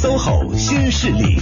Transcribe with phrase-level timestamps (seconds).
[0.00, 1.40] ，SOHO 新势力。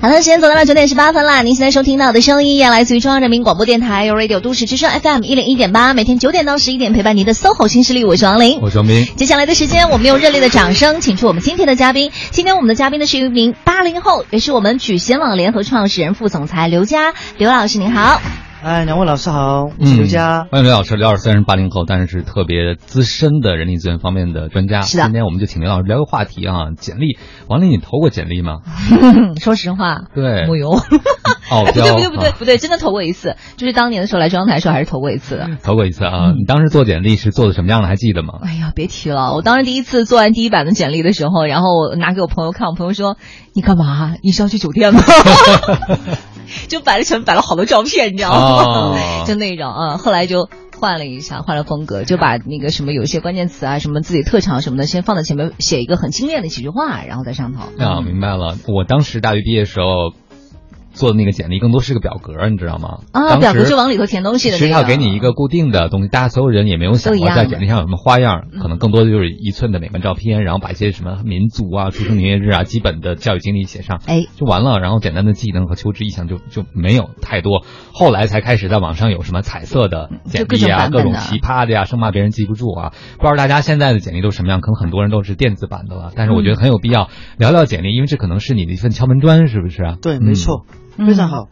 [0.00, 1.42] 好的，时间走到了九点十八分了。
[1.42, 9.06] 您现在收听到的声音，也来自于中央人民广播电台 Radio 都市之声 FM 一零一点八，每天九点到十一点陪伴您的 SOHO 新势力，我是王琳，我是王斌。
[9.14, 12.10] 接下来的时间，我们用热烈的掌声，请出我们今天的嘉宾。
[12.30, 18.20] 今天我们的嘉宾呢是一名八零后，也是我们举贤网联合创始人、副总裁刘佳，刘老师您好。
[18.64, 20.46] 哎，两位老师好，我是刘佳。
[20.48, 24.82] 欢迎刘老师，刘老师虽然是八零后，但是是特别资深的人力资源方面的专家。
[24.82, 25.02] 是的。
[25.02, 27.18] 今天我们就请刘老师聊个话题啊，简历。
[27.48, 28.58] 王林，你投过简历吗？
[29.42, 30.70] 说实话，对，没有。
[30.70, 35.48] 哦， 不对不对不对不对，真的投过一次，就是当年的时候来中央台的时候，还是投过一次的。
[35.64, 36.30] 投过一次啊！
[36.30, 37.88] 你当时做简历是做的什么样的？
[37.88, 38.34] 还记得吗？
[38.44, 39.34] 哎呀，别提了！
[39.34, 43.16] 我当时第一次做完第一版的简历的时候，然后拿给我朋友看，我朋友说
[43.54, 44.14] ：“你干嘛？
[44.22, 45.02] 你是要去酒店吗？”
[46.68, 49.24] 就摆了全摆了好多照片，你知道吗？
[49.26, 50.48] 就那种啊，后来就
[50.78, 57.62] 换了一下，换了风格，就把那个什么有一些关键词啊，什么自己特长什么的，先放在前面，写一个很精炼的几句话，然后在上头。
[57.78, 58.56] 啊，明白了。
[58.68, 60.12] 我当时大学毕业的时候。
[60.92, 62.98] 做的那个简历更多是个表格，你知道吗？
[63.12, 64.58] 啊，表格就往里头填东西的。
[64.58, 74.78] 学校给你一个固定的东西，大家所有人也没有想过在简历上有什么花样，可能更多的就是一寸的美观照片，然后把一些什么民族啊、出生年月日啊、基本的教育经历写上，哎，就完了。
[74.80, 77.64] 然后简单的技能和求职意向就就没有太多。
[77.92, 82.92] 后来才开始在网上有什么彩色的简历啊，各种奇葩的呀，生怕别人记不住啊。
[83.18, 84.60] 不知道大家现在的简历都什么样？
[84.60, 86.12] 可能很多人都是电子版的了。
[86.14, 89.96] 但是我觉得很有必要聊聊简历，因为这可能是你的一份敲门砖，是不是啊？
[90.00, 90.66] 对，没错。
[90.98, 91.48] 非常好，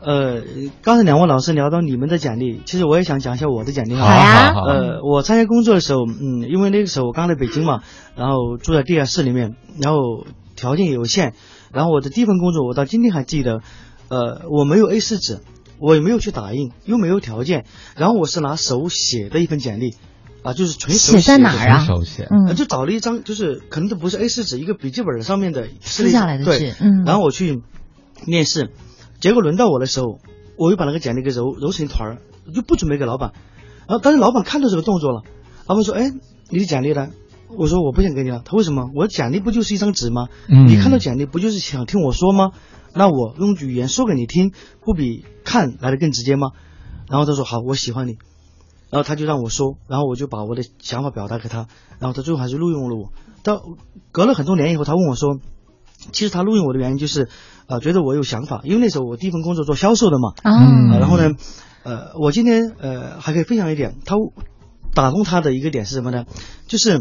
[0.00, 0.42] 呃，
[0.82, 3.94] 刚才两位老师聊到你们的简历，其实我也想讲一下我的简历。
[3.94, 7.82] 好呀，呃，我参加工作的时候，嗯，因为那个时候我刚来北京嘛，
[8.16, 11.34] 然后住在地下室里面，然后条件有限，
[11.72, 13.60] 然后我的第一份工作我到今天还记得，
[14.08, 15.40] 呃，我没有 A 四纸，
[15.78, 19.94] 我也没有去打印，又没有条件，然后我是拿手写的一份简历，
[20.42, 21.20] 啊，就是纯手写。
[21.20, 21.84] 写在哪儿啊？
[21.84, 27.60] 手写，嗯，就找了一张，就是可能都不是 A 四纸，一个笔记本上面的撕下来的对，嗯，然后我去。
[28.26, 28.70] 面试，
[29.20, 30.18] 结果轮到我的时候，
[30.56, 32.18] 我又把那个简历给揉揉成一团儿，
[32.54, 33.32] 就不准备给老板。
[33.88, 35.22] 然后，但是老板看到这个动作了，
[35.66, 36.12] 老板说：“哎，
[36.50, 37.08] 你的简历呢？”
[37.58, 38.90] 我说：“我不想给你了。”他为什么？
[38.94, 40.28] 我简历不就是一张纸吗？
[40.66, 42.52] 你看到简历不就是想听我说吗？
[42.94, 44.52] 那我用语言说给你听，
[44.84, 46.50] 不比看来的更直接吗？
[47.08, 48.18] 然后他说：“好，我喜欢你。”
[48.90, 51.66] 然后他就让我说，然后我就把我的想法表达给他，
[51.98, 53.12] 然后他最后还是录用了我。
[53.42, 53.60] 到
[54.12, 55.40] 隔了很多年以后，他问我说
[56.12, 57.28] ：“其实他录用我的原因就是。”
[57.70, 60.32] 啊，觉得我有想法，因为那时候我第一份工作做销售的嘛。
[60.42, 60.98] 啊。
[60.98, 61.30] 然后呢，
[61.84, 64.16] 呃，我今天呃还可以分享一点，他
[64.92, 66.24] 打动他的一个点是什么呢？
[66.66, 67.00] 就是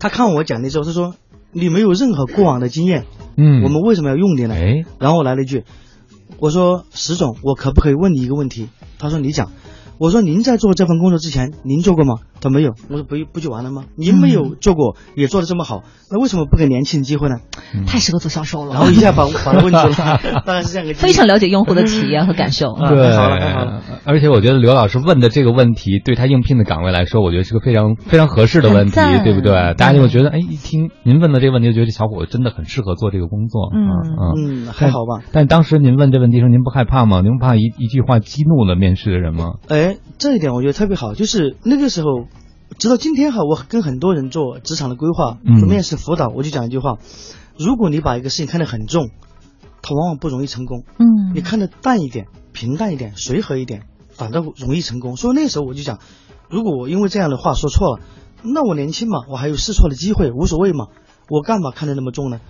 [0.00, 1.14] 他看我讲的时候，他说
[1.52, 3.06] 你没有任何过往的经验，
[3.36, 4.54] 嗯，我们为什么要用你呢？
[4.54, 5.64] 哎，然后我来了一句，
[6.38, 8.68] 我说石总，我可不可以问你一个问题？
[8.98, 9.52] 他说你讲。
[9.98, 12.14] 我说您在做这份工作之前，您做过吗？
[12.40, 12.72] 他没有。
[12.90, 13.84] 我说不不就完了吗？
[13.96, 17.36] 您没有做过，也做的这么好，那为什么不给年轻人机会呢？
[17.86, 18.74] 太适合做销售了。
[18.74, 20.94] 然后一下把 把他问住了， 当然是这样个。
[20.94, 22.74] 非常了解用户的体验和感受。
[22.74, 23.82] 对，好了好了。
[24.04, 29.52] 而且我觉得刘老师问的这个问题，对他应聘的岗位来说，我觉得是个非常非常合适的问题，对不对？
[29.74, 33.70] 大家就会觉得，哎，一听您问的这个问题，就觉得这小伙子真的很适合做这个工作。
[33.72, 35.24] 嗯嗯，还好吧？
[35.32, 37.20] 但当时您问这问题时，您不害怕吗？
[37.20, 39.54] 您不怕一一句话激怒了面试的人吗？
[39.68, 39.81] 哎，
[40.18, 40.72] 这一点我觉得。
[40.72, 42.26] 特别好，就是那个时候，
[42.78, 46.98] 直到今天哈，我跟很多人做职场的规划、做面试辅导，我就讲一句话：
[47.58, 49.10] 如果你把一个事情看得很重，
[49.82, 50.84] 它往往不容易成功。
[50.98, 55.16] 嗯，你看得淡一点、平淡一点、随和一点，反倒容易成功。
[55.16, 55.98] 所以那时候我就讲，
[56.48, 58.02] 如果我因为这样的话说错了，
[58.42, 60.86] 那我年轻嘛，我还有试错的机会，无所谓嘛，
[61.28, 62.40] 我干嘛看得那么重呢？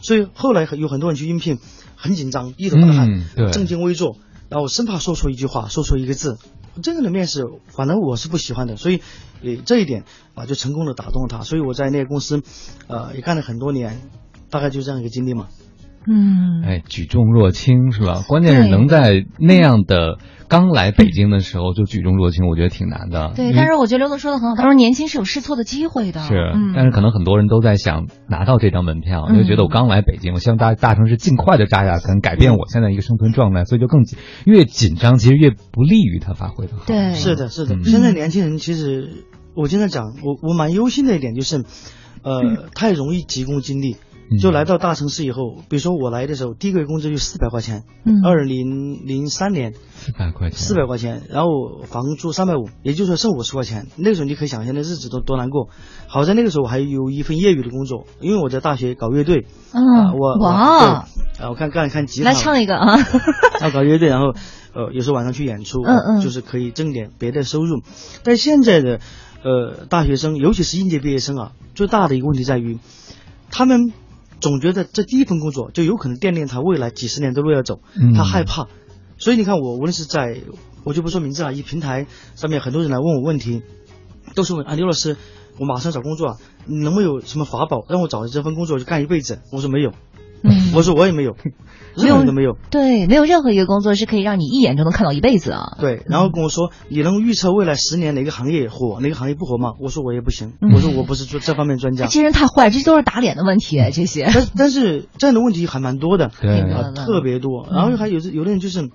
[0.00, 1.58] 所以后来有很多人去应聘，
[1.96, 3.08] 很紧张，一头大汗，
[3.52, 4.16] 正襟危坐，
[4.48, 6.38] 然后生怕说错一句话，说错一个字。
[6.82, 9.00] 真正的面试，反正我是不喜欢的，所以，
[9.42, 10.04] 呃，这一点
[10.34, 11.44] 啊，就成功的打动了他。
[11.44, 12.42] 所以我在那个公司，
[12.88, 14.10] 呃，也干了很多年，
[14.50, 15.48] 大概就这样一个经历嘛。
[16.06, 18.22] 嗯，哎，举重若轻是吧？
[18.28, 23.32] 关键是能在那样的刚来北京的时候就举重若轻，我觉得挺难的。
[23.34, 26.20] 对，但是我觉得刘总说的很好，他说年轻是有试错的机会的。
[26.20, 34.02] 是，但是可能很多人都在想拿到这张门票，就觉得我刚来北京，我希望大大城市尽快的扎下根，改变我现在一个生存状态，所以就更，
[34.44, 36.84] 越紧张其实越不利于他发挥的好。
[36.86, 37.82] 对，是的，是的。
[37.84, 39.24] 现在年轻人其实，
[39.54, 41.64] 我经常讲，我我蛮忧心的一点就是，
[42.22, 43.96] 呃， 太容易急功近利。
[44.40, 47.84] 就来到大城市以后，比如说我来的时候，第一个月工资就四百块钱，
[48.24, 53.86] 二零零三年四百块钱，四百块钱，然后房租三百五，也就是说剩五十块钱。
[53.96, 55.68] 那个时候你可以想象那日子多多难过。
[56.06, 61.08] 好在那个时候我还有一份业余的工作，因为我在大学搞乐队，嗯，我哇，啊，
[61.50, 62.98] 我看看看吉他，来唱一个啊，
[63.60, 64.34] 要 搞乐队，然后
[64.74, 67.82] 呃有时候晚上去演出，嗯嗯，就是可以挣点别的收入。
[68.22, 69.00] 但现在的
[69.44, 72.78] 呃大学生，尤其是应届毕业生啊，最大的一个问题在于，
[73.50, 73.92] 他们。
[74.44, 77.80] 总觉得这第一份工作就有可能奠定他未来几十年的路要走，
[78.14, 78.68] 他害怕，
[79.16, 80.42] 所以你看我无论是在，
[80.84, 82.06] 我就不说名字了，一平台
[82.36, 83.62] 上面很多人来问我问题，
[84.34, 85.16] 都是问啊刘老师，
[85.58, 86.36] 我马上找工作啊，
[86.66, 89.40] 能不能有什么法宝让我找的这份工作就干一辈子？
[89.50, 89.94] 我说没有。
[90.76, 91.36] 我说我也没有，
[91.96, 92.56] 任何都没有。
[92.70, 95.76] 对，没有任何一个工作是可以让你一眼就能看到一辈子啊。
[95.80, 99.72] 对，然后跟我说你能预测未来十年哪个行业火，哪个行业不火吗？
[99.80, 102.04] 我说我也不行，我说我不是做这方面专家。
[102.04, 104.28] 这些人太坏，这些都是打脸的问题，这些。
[104.32, 106.60] 但但是这样的问题还蛮多的，对，
[107.06, 107.66] 特别多。
[107.72, 108.90] 然后还有有的人就是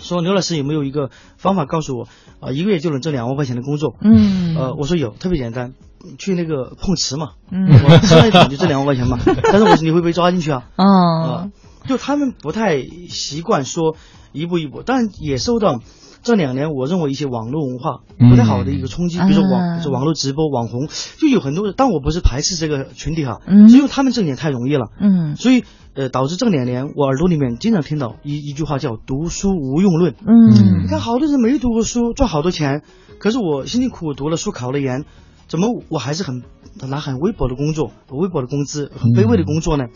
[0.00, 2.08] 说刘老师有没有一个方法告诉我
[2.40, 3.94] 啊，一个月就能挣两万块钱的工作？
[4.00, 5.72] 嗯，呃，我说有，特别简单。
[6.18, 9.18] 去那个碰瓷嘛，我吃了一桶就挣两万块钱嘛。
[9.44, 10.64] 但是我说你会被抓进去啊？
[10.76, 11.50] 啊，
[11.86, 13.96] 就他们不太习惯说
[14.32, 15.80] 一步一步，但也受到
[16.22, 20.88] 这两年我认为一些网络文化不太好的一个冲击，比如说网就网络直播网红，
[21.18, 23.68] 就有很多人，但我不是排斥这个群体哈，嗯。
[23.68, 25.64] 因为他们挣钱太容易了，嗯，所以
[25.94, 32.82] 呃导致这两年我耳朵里面经常听到一一句话叫读书无用论，嗯，你看好多人没读过书赚好多钱，
[33.18, 35.04] 可是我辛辛苦苦读了书考了研。
[35.50, 36.44] 怎么我还是很
[36.88, 39.88] 拿很微薄的工作，微薄的工资，很卑微的工作呢？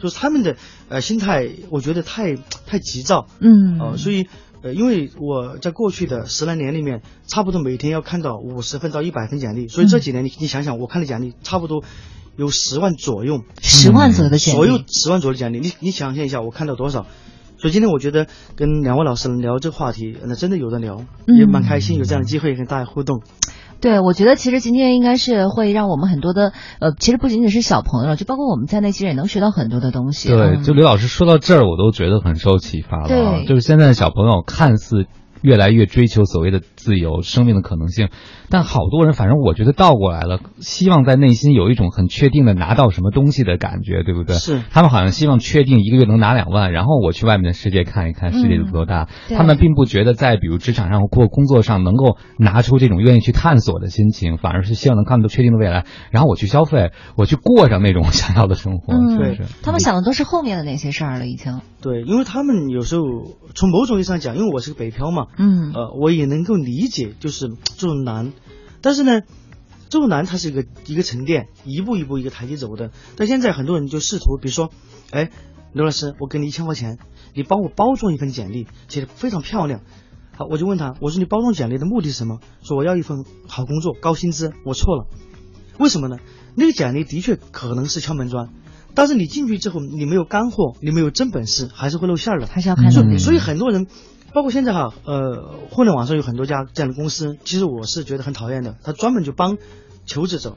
[0.00, 0.56] 就是他们的
[0.90, 4.28] 呃心态，我觉得太太急躁，嗯，呃，所以
[4.62, 11.82] 呃，因为我在过去的十来年里面，差不多每天要看到五十份到一百份简历，所以这几年你你想想，我看的简历差不多
[12.36, 17.06] 有十万左右，十万左右的简历，所有十万左右的简历，你你想象一下，我看到多少？
[17.56, 23.22] 所以今天我觉得跟两位老师聊这个话题，那真的有的聊，也蛮开心，有这样的机会跟大家互动。
[23.80, 30.28] 对，我觉得其实今天应该是会让我们很多的，呃，其实不仅仅是小朋友，就包括我们在内，其实也能学到很多的东西。
[30.28, 33.44] 对，就刘老师说到这儿，我都觉得很受启发了啊。
[33.46, 35.06] 就是现在的小朋友看似
[35.42, 38.08] 越来越追求所谓的自由、生命的可能性。
[38.48, 44.36] 但好多人，反正我觉得倒过来了，希望在内心有一种很确定的拿到什么东西的感觉，对不对？
[44.36, 44.62] 是。
[44.70, 49.06] 他们好像希望确定一个月能拿两万，然后我去外面的世界看一看，世界有多大。
[49.28, 58.94] 他们并不觉得在比如职场上或工作上能够拿出这种愿意去探索的心情，反而是希望能看到确定的未来，然后我去消费，我去过上那种 想要的生活。
[59.18, 61.60] 对，他们想的都是后面的那些事儿了，已经。
[61.82, 63.02] 对，因为他们有时候
[63.54, 68.32] 从某种意义上讲，因为我是个北漂嘛，嗯，呃，我也能够理解，就是这种难。
[68.80, 69.22] 但是呢，
[69.88, 72.92] 这种难它是一个一个沉淀，一步一步一个台阶走的。
[73.16, 74.70] 但现在很多人就试图，比如说，
[75.10, 75.30] 哎，
[75.72, 76.98] 刘老师，我给你一千块钱，
[77.34, 79.80] 你帮我包装一份简历，写的非常漂亮。
[80.36, 82.38] 好，我就问他，我说你包装简历的目的是什么？
[82.62, 84.52] 说我要一份好工作，高薪资。
[84.64, 85.08] 我错了，
[85.78, 86.18] 为什么呢？
[86.54, 88.50] 那个简历的确可能是敲门砖，
[88.94, 92.46] 但是你进去之后，你没有干货，你没有真本事，还是会露馅儿的。
[92.46, 93.88] 还是要看所所以很多人。
[94.38, 98.76] 包括现在哈，呃，互联网上有很多家这样的公司，其实我是觉得很讨厌的。
[98.84, 99.58] 他专门就帮
[100.06, 100.56] 求职者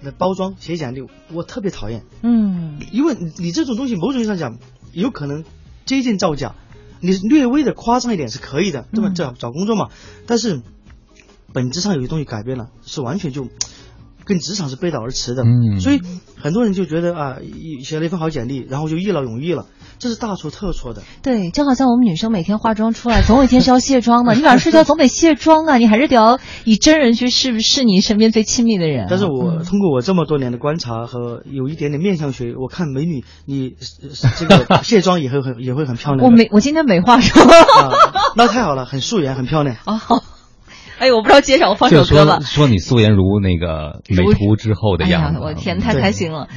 [0.00, 2.04] 来包装写简历，我特别讨厌。
[2.22, 4.58] 嗯，因为你这种东西，某种意义上讲，
[4.92, 5.42] 有可能
[5.86, 6.54] 接近造假。
[7.00, 9.10] 你略微的夸张一点是可以的，对吧？
[9.12, 9.88] 找找工作嘛。
[10.28, 10.62] 但是
[11.52, 13.48] 本质上有些东西改变了，是完全就
[14.26, 15.44] 跟职场是背道而驰的。
[15.44, 16.02] 嗯，所以
[16.38, 17.36] 很多人就觉得啊，
[17.82, 19.66] 写了一份好简历，然后就一劳永逸了。
[19.98, 21.02] 这是大错特错的。
[21.22, 24.34] 对，就好像我们女生每天化妆出来，总有一天是要卸妆的。
[24.36, 29.06] 你晚上睡觉总得卸妆啊，你还是得要以真人去试试你身边最亲密的人。
[29.08, 33.74] 但是我通过我这么多年的观察和有一点点面相学，我看美女你
[34.36, 36.26] 这个 卸妆也会很也会很漂亮。
[36.26, 37.48] 我没，我今天没化妆。
[38.36, 39.76] 那太好了，很素颜，很漂亮。
[39.86, 39.98] 啊，
[40.98, 42.40] 哎，我不知道接上，我放首歌吧。
[42.40, 46.48] 说你素颜如那个美图之后的样子，我天，太开心了。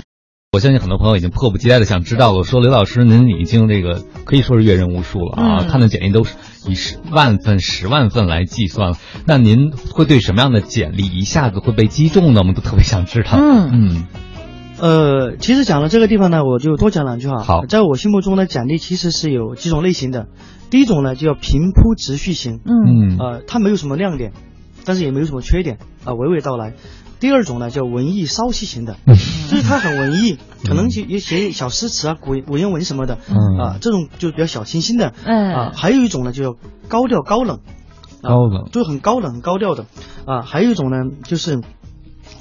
[0.52, 2.44] 我相信很多朋友已经迫不及待的想知道了。
[2.44, 6.34] 说刘老师，您已经这个可以说是阅人无数了啊，看的简历都是
[6.68, 8.98] 以十万份、十万份来计算了。
[9.28, 12.40] 那您会对什么样的简历一下子会被击中呢？
[12.40, 13.30] 我们都特别想知道。
[13.34, 14.08] 嗯嗯，
[14.80, 17.44] 呃，其实讲到这个地方呢，我就多讲两句哈。
[17.44, 20.30] 好，在我心目中的，简历其实是有几种类型的。
[20.70, 22.60] 第一种呢，就叫平铺直叙型。
[22.66, 23.18] 嗯。
[23.18, 24.34] 呃，它没有什么亮点，
[24.86, 26.74] 但是也没有什么缺点啊，娓娓道来。
[27.20, 33.16] 第二种呢叫文艺骚气型的，就是它很文艺，可能写也写小诗词啊、古文言文什么的，
[33.60, 36.56] 啊，这种就比较小清新的，啊，还有一种呢就
[36.88, 37.60] 高调高冷，
[38.24, 39.86] 高冷，就很高冷、很高调的，
[40.26, 41.60] 啊，还有一种呢就是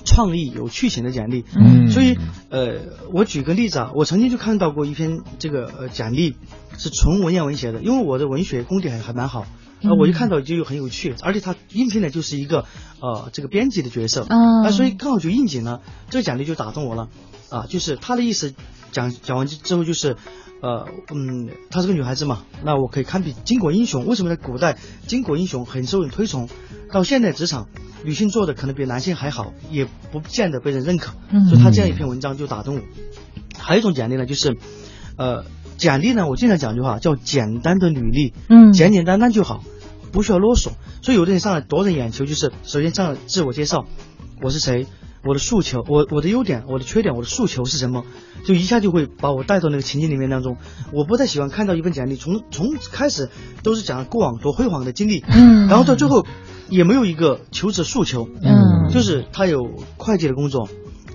[0.08, 1.44] 创意、有趣型的简历。
[1.54, 2.18] 嗯所以
[2.50, 2.80] 呃，
[3.12, 6.36] 我举个例子啊，我曾经就看到过一篇这个呃简历
[6.76, 9.46] 是纯文言文写的，因为我的文学功底还还蛮好。
[9.80, 12.64] 呃，我一看到就有很有趣，而且他应聘的就是一个
[13.00, 17.08] 呃这个编辑的角色，嗯啊，所以刚好就应景了，这个简历就打动我了，
[17.48, 18.54] 啊，就是他的意思
[18.90, 20.16] 讲讲完之后就是，
[20.62, 24.04] 呃嗯，她是个女孩子嘛，那我可以堪比巾帼英雄。
[24.04, 26.48] 为什么在古代巾帼英雄很受人推崇，
[26.92, 27.68] 到现在职场
[28.04, 32.82] 女性做的可能比男性还好，也不见得被人认可，嗯所以他这样一篇文章就打动我。
[33.58, 34.56] 还有一种简历呢，就是，
[35.16, 35.44] 呃，
[35.76, 39.62] 简历呢，我经常讲一句话叫简单的履历，嗯简简单单就好，
[40.12, 40.70] 不需要啰嗦。
[41.02, 43.86] 所以有的人上来夺人眼球，就是首先上来自我介绍，
[44.42, 44.86] 我是谁，
[45.24, 48.04] 我的诉求，我我的优点，我的缺点，我的诉求是什么，
[48.46, 50.56] 就一下就会把我带到那个情境里面当中。
[50.92, 53.28] 我不太喜欢看到一份简历，从从开始
[53.62, 56.26] 都是讲过往多辉煌的经历，嗯然后到最后
[56.68, 58.88] 也没有一个求职诉求，嗯。
[58.90, 60.68] 就是他有会计的工作，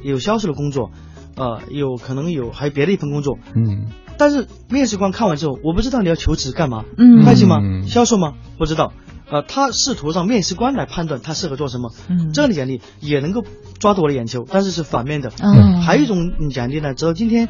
[0.03, 0.91] 有销售的工作，
[1.35, 3.87] 呃，有可能有还有别的一份工作，嗯。
[4.17, 7.25] 但是面试官看完之后，我不知道你要求职干嘛，嗯。
[7.25, 7.57] 会计吗？
[7.61, 8.33] 嗯销售吗？
[8.57, 8.93] 不知道。
[9.31, 12.31] 呃，他试图让面试官来判断他适合做什么，嗯。
[12.33, 13.43] 这样的简历也能够
[13.79, 15.31] 抓住我的眼球，但是是反面的。
[15.41, 15.81] 嗯。
[15.81, 17.49] 还有一种简历呢，直到今天，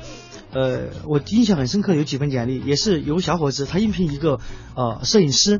[0.53, 4.39] 呃，我印象很深刻有几份简历，也是有个小伙子他应聘一个
[4.75, 5.59] 呃摄影师，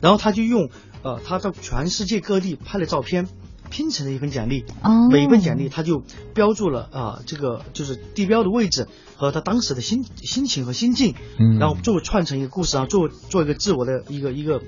[0.00, 0.68] 然后他就用
[1.02, 3.28] 呃他到全世界各地拍了照片
[3.70, 5.08] 拼成了一份简历，哦。
[5.10, 6.02] 每一份简历他就
[6.34, 11.58] 标注了啊、这个就是地标的位置和他当时的心心情和心境，嗯。
[11.58, 14.62] 然后最后串成一个故事，然后做做一个自我的一个一个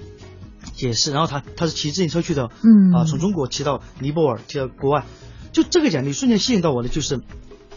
[0.75, 2.93] 解释，然后他他是骑自行车去的，嗯。
[2.93, 5.07] 啊，从中国骑到尼泊尔，骑到国外，
[5.53, 7.21] 就这个简历瞬间吸引到我的就是。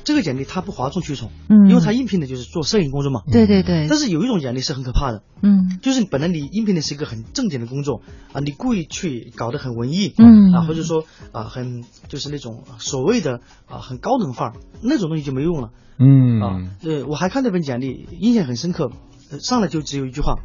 [0.03, 1.69] 这个简历他不哗众取宠，嗯。
[1.69, 3.21] 因为他应聘的就是做摄影工作嘛。
[3.31, 5.79] 对对对，但是有一种简历是很可怕的，嗯。
[5.81, 8.01] 就是本来你应聘的是一个很正经的工作
[8.33, 10.51] 啊，你故意去搞得很文艺，嗯。
[10.53, 15.71] 啊，或者说啊很就是那种所谓的啊很高冷范儿，那种东西就没用了。
[15.97, 16.41] 嗯。
[16.41, 16.71] 啊。
[16.83, 18.91] 呃，我还看那本简历，印象很深刻，
[19.31, 20.39] 呃上来就只有一句话：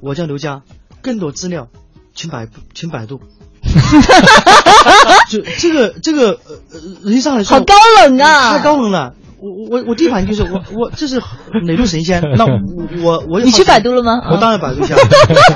[0.00, 0.62] 我叫刘佳，
[1.02, 1.68] 更多资料
[2.14, 3.20] 请百请百度。
[5.28, 6.60] 就这个这个呃
[7.04, 8.58] 呃，一上来说好高冷啊。
[8.58, 9.14] 太高冷了。
[9.42, 11.18] 我我我第一反应就是我我这是
[11.64, 12.20] 哪路神仙？
[12.36, 12.58] 那我
[13.02, 14.20] 我我也你去百度了吗？
[14.30, 14.94] 我当然百度一下，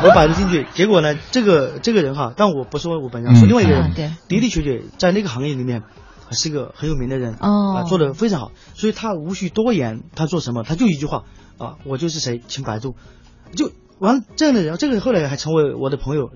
[0.02, 4.10] 我百度进去，结果呢，这个这个人哈，但我不说我本人，嗯说另外一个人，啊对。
[4.26, 5.82] 的的确确在那个行业里面
[6.30, 7.76] 是个很有名的人，哦。
[7.76, 11.24] 啊，做的非常好，所以他无需多言，他做什么，他就一句话
[11.58, 12.94] 啊，我就是谁，请百度，
[13.54, 16.30] 就完了这样的人，这个人后来还成为我的朋友。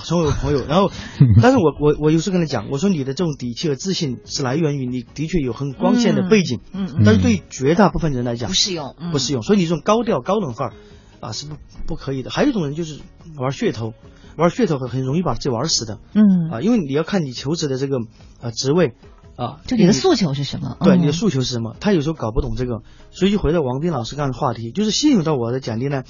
[0.00, 0.90] 成为我朋友，然后，
[1.42, 10.74] 但是我我我有时跟他讲，我说你的这种底气和自信是来源于你的确有很光鲜的背景，嗯嗯但是对绝大部分人来讲不适用，嗯不适用，所以你这种高调高冷范儿
[11.20, 11.56] 啊是不
[11.86, 12.30] 不可以的。
[12.30, 13.00] 还有一种人就是
[13.38, 13.92] 玩噱头，
[14.36, 17.98] 玩噱头很很容易把自己玩死的嗯，啊，因为你要看你求职的这个
[18.40, 18.94] 呃职位
[19.36, 20.76] 啊，就你的诉求是什么？
[20.80, 21.76] 嗯对你的诉求是什么？
[21.80, 26.02] 他有时候搞不懂这个，所以就回到王斌老师刚才的话题，就是吸引到我的简历呢，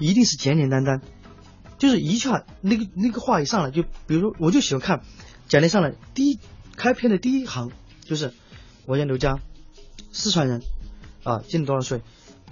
[0.00, 1.00] 一定是简简单单，
[1.78, 5.02] 就是一句话，那个那个话一上来就，比如说我就喜欢看
[5.48, 6.38] 简历上来第一
[6.76, 7.70] 开篇的第一行
[8.04, 8.32] 就是
[8.84, 9.38] 我叫刘佳，
[10.12, 10.62] 四川人，
[11.22, 12.02] 啊，今年多少岁，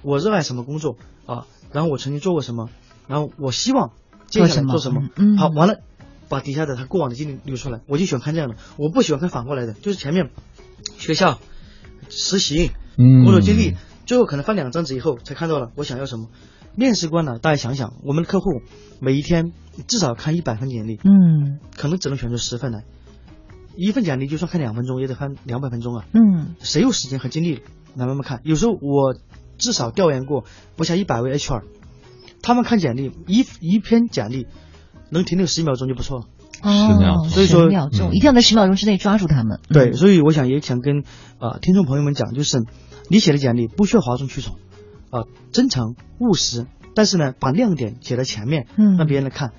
[0.03, 2.71] 我热爱什么工作啊，然后我曾经做过什么，
[3.07, 3.93] 然后我希望
[4.29, 5.81] 接下来做什么，嗯好，完了。
[6.29, 10.31] 把底下的他过往的经历留出来，我就喜欢看这样的，我不喜欢看反过来的，就是前面
[10.99, 11.39] 学校、
[12.09, 16.29] 实习、嗯工作经历，最后可能翻两张纸以后才看到了我想要什么。
[16.77, 18.61] 面试官呢，大家想想，我们的客户
[19.01, 19.53] 每一天
[19.89, 22.85] 至少看一百份简历，嗯可能只能选出十份来，
[23.77, 26.05] 一份简历就算看两分钟，也得看两百分钟啊。
[26.13, 27.63] 嗯谁有时间和精力
[27.95, 28.41] 来慢慢看？
[28.45, 29.17] 有时候我
[29.59, 30.45] 至少调研过
[30.77, 31.63] 不下一百位 HR，
[32.43, 34.47] 他们看简历一一篇简历
[35.11, 36.27] 能停留十秒钟就不错了。
[36.63, 39.61] 十秒哦所以说十秒钟嗯一定要在十秒钟之内抓住他们。
[39.69, 41.01] 嗯对，所以我想也想跟
[41.39, 42.65] 啊、呃听众朋友们讲，就是
[43.09, 44.57] 你写的简历不需要哗众取宠，
[45.11, 49.53] 啊、真诚务实，但是呢，把亮点写在前面，嗯让别人来看，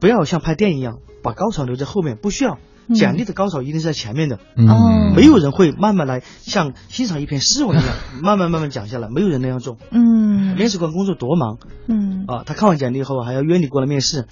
[0.00, 2.54] 不要像拍电影一样把高潮留在后面，不需要。
[2.54, 2.60] 嗯
[2.94, 9.78] 简历的高潮一定是在前面的，嗯哦没有人会慢慢来像欣赏一篇诗文一样， 慢慢慢慢讲下来，没有人那样做。
[9.90, 14.26] 嗯面试官工作多忙嗯啊，他看完简历以后还要约你过来面试，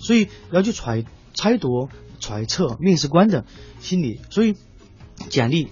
[0.00, 1.88] 所以要去揣猜度、
[2.20, 3.46] 揣测面试官的
[3.80, 4.20] 心理。
[4.28, 4.54] 所以
[5.30, 5.68] 简历，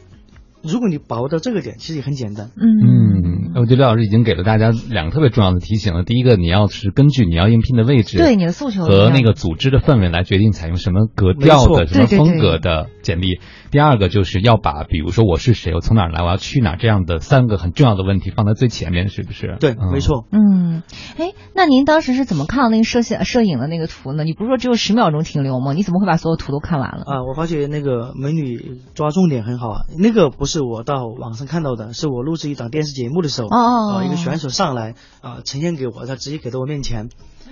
[0.62, 2.50] 如果你把握到这个点，其实也很简单。
[2.56, 6.04] 嗯嗯，嗯，我觉得刘老师已经给了大家两个特别重要的提醒了。
[6.04, 13.40] 第一个，你要是根据你要应聘的位置，对你的诉求和那个组织的氛围来决定采用什么格调的、什么风格的简历。
[13.70, 19.56] 第二个就是要把，比如说我是谁，我从哪儿来，我要去哪儿这样的三个很重要的问题放在最前面，是不是？
[19.61, 20.26] 对，没错。
[20.30, 20.82] 嗯，
[21.18, 24.25] 哎，那您当时是怎么看到那个摄像摄影的那个图呢？
[24.25, 25.72] 你不是说只有十秒钟停留吗？
[25.72, 27.04] 你怎么会把所有图都看完了？
[27.06, 29.80] 啊，我发觉那个美女抓重点很好啊。
[29.99, 37.08] 那个不是我到网上看到的，是我录制一档电视节目的时候，啊，一个选手上来啊，呈现给我，他直接给到我面前。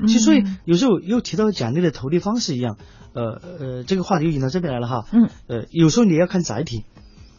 [0.06, 2.76] 其实，所以有时候又提到奖励的投递方式一样。
[3.12, 3.22] 呃
[3.58, 5.04] 呃，这个话题又引到这边来了哈。
[5.10, 5.28] 嗯。
[5.49, 6.84] 呃，有时候你要看载体。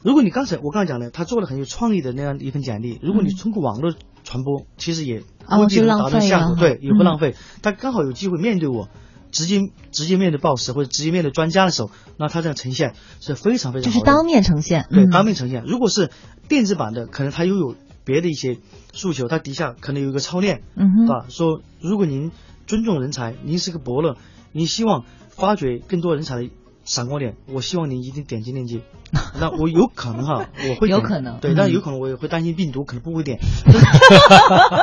[0.04, 3.94] 如果你刚才我刚才讲的，他做了很有创意的那样一份简历，如果你通过网络
[4.24, 7.36] 传播，其实也估计能达到效果，对，也不浪费。
[7.62, 8.90] 他刚好有机会面对我，
[9.32, 13.98] 直接直接面对 boss 或者直接面对专家的时候，那他这样呈现是非常非常好。
[13.98, 14.88] 就是当面呈现。
[14.90, 15.64] 对，当面呈现。
[15.66, 16.10] 如果是
[16.50, 17.76] 电子版的，可能他又有
[18.12, 18.58] 别的一些
[18.92, 22.32] 诉求，他底下可能有一个操练，嗯啊，说如果您
[22.68, 24.18] 尊重人才，您是个伯乐，
[24.52, 25.06] 您希望。
[25.34, 26.50] 发掘更多人才的
[26.84, 28.82] 闪光点，我希望您一定点击链接。
[29.40, 33.40] 那我有可能哈，我会有可能对，但有可能我也会担心病毒，可能不会点。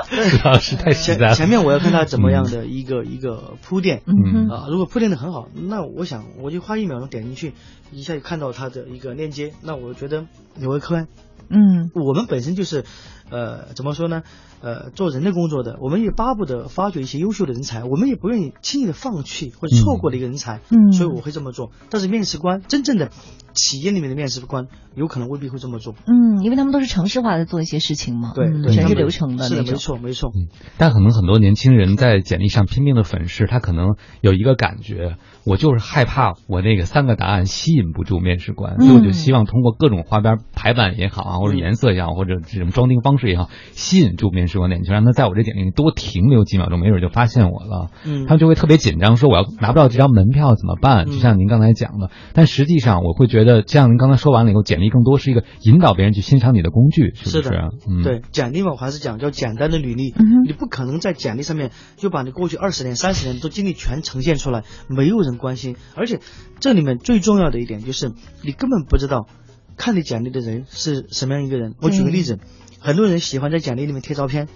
[0.08, 7.52] 主要是太前前面我要看他怎么样的一个一个铺垫，嗯啊，如果铺垫的很好，那我想我就花一秒钟点进去，
[7.92, 10.26] 一下就看到他的一个链接，那我觉得
[10.58, 11.06] 有个客观。
[11.50, 12.84] 嗯，我们本身就是，
[13.30, 14.22] 呃，怎么说呢？
[14.60, 20.60] 呃，做人的工作的，我们也巴不得发掘一些优秀的人才，我们也不愿意轻易的放弃或者错过的一个人才。
[20.70, 21.70] 嗯，所以我会这么做。
[21.90, 23.10] 但是面试官真正的
[23.54, 25.94] 企业里面的面试官，有可能未必会这么做。
[26.06, 28.32] 嗯，因为他们都是程式化的做一些事情嘛。
[28.34, 29.44] 对，全是流程的。
[29.44, 30.32] 是的，没错，没错。
[30.34, 35.16] 嗯，但可能很多年轻人在简历上拼命的粉饰，他可能有一个感觉。
[35.44, 47.90] 我就是害怕我那个三个答案吸引不住面试官，所以我就希望通过各种花边排版也好啊，或者颜色也好，或者这种装订方式也好，吸引住面试官的眼球，让他在我这简历里多停留几秒钟，没准就发现我了。
[48.04, 51.06] 嗯，他们就会特别紧张，说我要拿不到这张门票怎么办？
[51.06, 57.50] 就像您刚才讲的，但实际上我会觉得，像您刚才说完了以后，简历更多是一个引导别人去欣赏你的工具，是不是？
[57.88, 60.12] 嗯，对，简历嘛，我还是讲叫简单的履历，
[60.44, 65.38] 你不可能在简历上面就把你过去二十年、三十年都经历全呈现出来，没有人。
[65.38, 66.18] 关心，而且
[66.58, 68.10] 这里面最重要的一点就是，
[68.42, 69.28] 你根本不知道
[69.76, 71.74] 看你简历的人是什么样一个人。
[71.80, 72.40] 我举个例子，
[72.78, 74.48] 很多人喜欢在简历里面贴照片，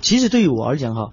[0.00, 1.12] 其实对于我而讲哈，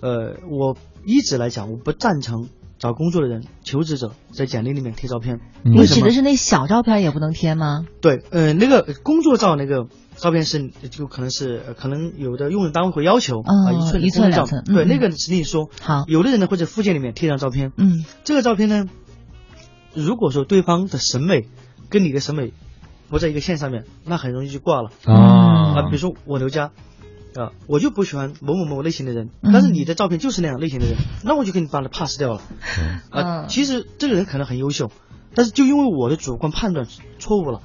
[0.00, 2.48] 呃，我一直来讲，我不赞成
[2.78, 5.40] 找工作的人、求职者在简历里面贴照片。
[5.64, 7.86] 你指的是那小照片也不能贴吗？
[8.00, 9.86] 对，呃，那个工作照那个。
[10.14, 15.70] 照片是就可能是可能有的用人单位会要求啊一寸一寸两寸，对那个指定说。
[15.80, 18.84] 好，有的人呢会在附件里面贴张照片，嗯，这个照片呢，
[19.94, 21.48] 如果说对方的审美
[21.88, 22.52] 跟你的审美
[23.12, 26.72] 不在一个线上面，那很容易就挂了啊啊，比如说我刘佳
[27.36, 32.40] 啊，我就不喜欢某某某类型的人，但是你的照片就是那样类型的人，那我就给你把他 pass 掉了
[33.10, 34.90] 啊，其实这个人可能很优秀，
[35.34, 36.86] 但是就因为我的主观判断
[37.18, 37.60] 错误了，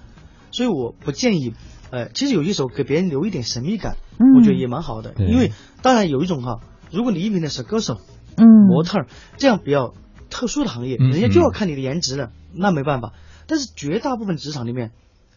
[0.51, 1.53] 所以我不建议。
[1.91, 3.95] 哎，其实有些时候给别人留一点神秘感，
[4.35, 5.13] 我觉得也蛮好的。
[5.29, 6.59] 因为当然有一种哈，
[6.91, 8.01] 如果你应聘的是歌手、
[8.35, 9.05] 嗯，模特
[9.37, 9.93] 这样比较
[10.29, 13.13] 特殊的行业，人家就要看你的颜值的，那没办法。
[13.47, 14.91] 但是绝大部分职场里面，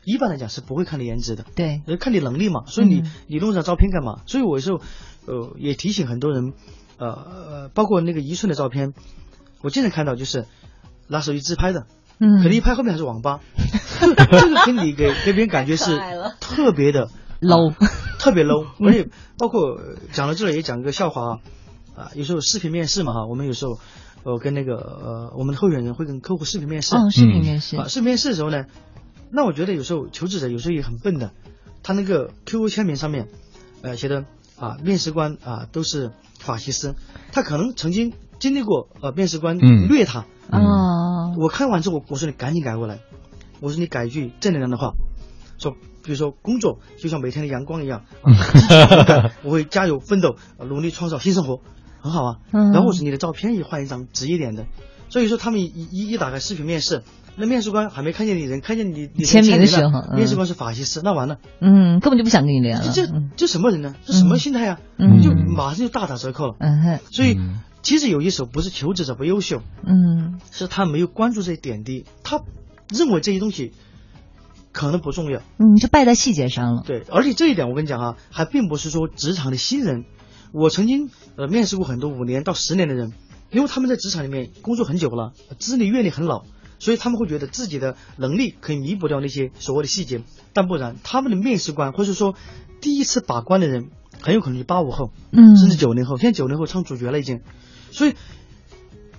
[0.04, 2.64] 一般来讲是不会看你颜值的，对，看你能力嘛。
[2.66, 4.20] 所以你你弄张照片干嘛？
[4.26, 4.80] 所以我有时候
[5.26, 6.52] 呃也提醒很多人，
[6.98, 8.92] 呃呃，包括那个一寸的照片，
[9.62, 10.46] 我经常看到就是
[11.08, 11.86] 拿手机自拍的。
[12.22, 13.40] 嗯，可能一拍后面还是网吧，
[14.00, 15.98] 这个给你给给别人感觉是
[16.38, 17.08] 特别的
[17.40, 17.72] low，
[18.20, 18.66] 特别 low。
[18.84, 19.08] 而且
[19.38, 19.80] 包括
[20.12, 21.38] 讲到这里也讲一个笑话啊，
[21.96, 23.78] 啊，有时候视频面试嘛哈，我们有时候
[24.24, 28.66] 呃跟那个呃我们的候选人会跟客户视频面试，嗯，视频面试啊，视频面试的时候呢，
[29.32, 31.32] 那我觉得有时候求职者有时候也很笨的，
[31.82, 33.28] 他那个 QQ 签名上面
[33.82, 34.24] 呃写的
[34.56, 36.94] 啊面试官啊都是法西斯，
[37.32, 41.34] 他可能曾经经历过呃面试官虐他啊。
[41.38, 43.00] 我看完之后，我说你赶紧改过来，
[43.60, 44.94] 我说你改一句正能量的话，
[45.58, 48.04] 说比如说工作就像每天的阳光一样，
[49.44, 51.60] 我会加油奋斗，努力创造新生活，
[52.00, 52.36] 很好啊。
[52.50, 54.66] 然后我说你的照片也换一张直一点的，
[55.08, 57.04] 所以说他们一一一打开视频面试，
[57.36, 62.92] 那面试官还没看见你人，看见你你签名的时候，面试官是法西斯，那完了，嗯，根本就不想跟你聊了。
[62.92, 63.94] 这这什么人呢？
[64.04, 64.78] 这什么心态呀？
[65.22, 66.54] 就马上就大打折扣了。
[66.58, 67.36] 嗯哼，所以。
[67.82, 72.42] 其实有一手不是求职者不优秀，嗯，是他没有关注这些点滴，他
[72.90, 73.72] 认为这些东西
[74.70, 76.82] 可能不重要，嗯，就败在细节上了。
[76.86, 80.04] 对，而且这一点我跟你讲啊，还并不是说职场的新人，
[80.52, 83.14] 我曾经呃面试过很多五年到十年的人，
[83.50, 86.44] 因为他们在职场里面工作很久了，资历阅历很老，
[86.80, 92.34] 所以他们会觉得自己的能力可以弥补掉那些所谓的细节，但不然，他们的面试官或者说
[92.80, 93.90] 第一次把关的人，
[94.20, 97.42] 很有可能是八五后，嗯，甚至九零后，现在九零后唱主角了已经，
[97.92, 98.14] 所以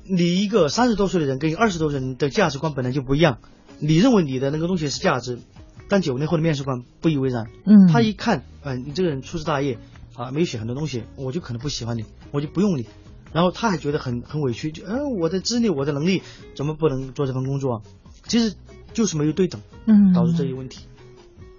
[0.04, 3.38] 你一个三十多岁的人跟二十多岁人的价值观本来就不一样，
[3.80, 5.40] 你认为你的那个东西是价值，
[5.88, 9.78] 但九零后的面试官不以为然，嗯，他一看，嗯、你这个人粗枝大叶
[10.16, 12.88] 啊，没有写很多东西，我就可能不喜欢你，我就不用你。
[13.34, 16.22] 然后他还觉得很很委屈，就呃我的资历我的能力
[16.56, 17.82] 怎么不能做这份工作啊？
[18.24, 18.56] 其实
[18.94, 20.86] 就是没有对等，嗯导致这一问题。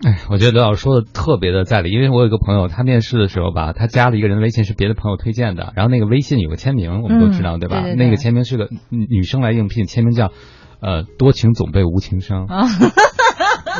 [0.04, 7.80] 哎，我觉得刘老师说的特别的在理，因为我有一个朋友，他面试的时候吧，他加了一个人的微信是别的朋友推荐的，然后那个微信有个签名，我们都知道、嗯对吧？
[7.82, 10.32] 对对对那个签名是个女女生来应聘，签名叫
[10.80, 12.46] 呃多情总被无情伤。
[12.46, 12.66] 啊，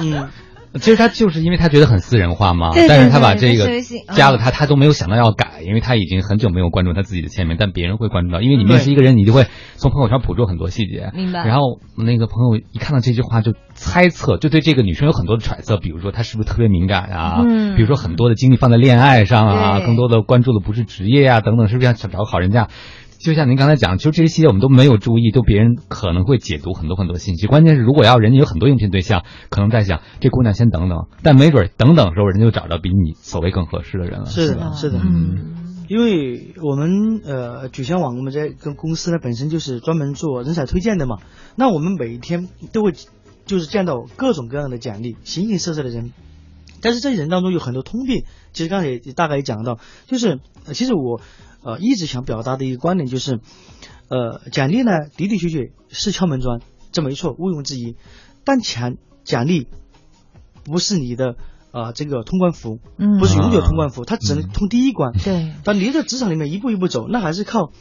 [0.00, 0.28] 嗯，
[0.80, 3.68] 其实他就是因为他觉得很私人化嘛，对对但是他把这个
[4.14, 11.10] 加了他，他都没有想到要改，因为他已经很久没有关注他自己的签名，但别人会关注到，因为你面试一个人，你就会从朋友圈捕捉很多细节。
[11.14, 22.68] 明白然后那个朋友一看到这句话就猜测，就对这个女生有很多的揣测，比如说她是不是特别敏感啊，嗯比如说很多的精力放在恋爱上啊，更多的关注的不是职业啊等等，是不是想找个好人家？
[23.22, 27.46] 就像您刚才讲，就这些细节我们都没有注意，都别人可能会解读很多很多信息。
[27.46, 34.26] 关键是，如果要人家有很多应聘对象，可能在想这姑娘先等等，但没准儿等等的时候，人家就找到比你所谓更合适的人了。
[34.26, 35.58] 是的，是的，嗯。
[35.88, 41.18] 因为我们呃举贤网我们这跟公司呢本身就是专门做人才推荐的嘛，
[41.54, 42.92] 那我们每一天都会
[43.44, 46.12] 就是见到各种各样的简历，形形色色的人，
[46.80, 51.20] 但是这些人当中有很多通病，其实刚才也大概也讲到，就是、呃其实我
[51.62, 53.40] 呃一直想表达的一个观点就是，
[54.08, 56.60] 呃奖励呢的的确确是敲门砖，
[56.92, 57.96] 这没错，毋庸置疑，
[58.44, 59.68] 但奖奖励
[60.64, 61.36] 不是你的
[61.72, 65.12] 呃这个通关服，嗯不是永久通关服，它只能通第一关。
[65.12, 67.72] 对，但你在职场里面一步一步走，那还是靠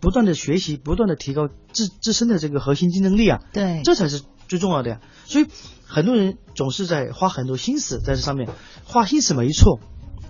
[0.00, 5.00] 不断的学习，不断的提高自自身的这个核心竞争力啊，对，这才是最重要的呀。
[5.24, 5.46] 所以
[5.84, 8.48] 很多人总是在花很多心思在这上面，
[8.84, 9.80] 花心思没错，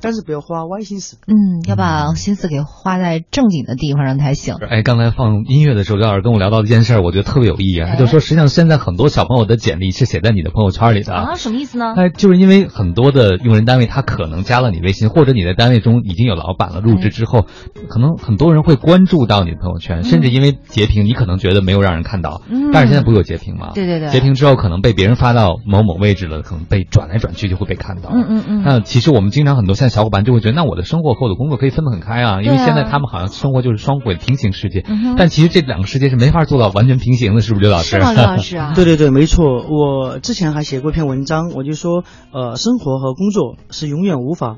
[0.00, 1.18] 但是不要花歪心思。
[1.26, 4.56] 嗯，要把心思给花在正经的地方上才行。
[4.68, 7.90] 哎，刚才放音乐的时候，廖老师跟我聊到一件事儿，我觉得特别有意义啊。
[7.90, 11.14] 他就说，实际上现在很多小朋友的简历是写在你的朋友圈里的。
[11.14, 11.94] 啊，什么意思呢？
[11.96, 17.46] 哎，就是因为很多的用人单位，他可能加了你微信，或者你在单位中已经有老板了，入职之后，
[17.88, 23.72] 可能很多人会关注到你的朋友圈，甚至因为截屏，你可能觉得没有让人看到，嗯但是现在不有截屏吗？
[23.74, 28.10] 对对对截屏之后可能被别人发到某某位置了，可能被转来转去就会被看到。
[28.12, 37.96] 嗯嗯嗯那其实我们经常很多现在小伙伴就会觉得，那我的生活和我的工作可以分得很开啊，因为现在他们好像生活就是双轨平行世界，嗯但其实这两个世界是没法做到完全平行的，是不是刘老师？
[37.96, 38.72] 是吗，刘 老师啊？
[38.74, 39.64] 对对对，没错。
[39.68, 44.56] 我之前还写过一篇文章，我就说，呃，生活和工作是永远无法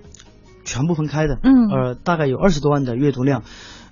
[0.64, 1.38] 全部分开的。
[1.42, 3.42] 嗯呃，大概有二十多万的阅读量。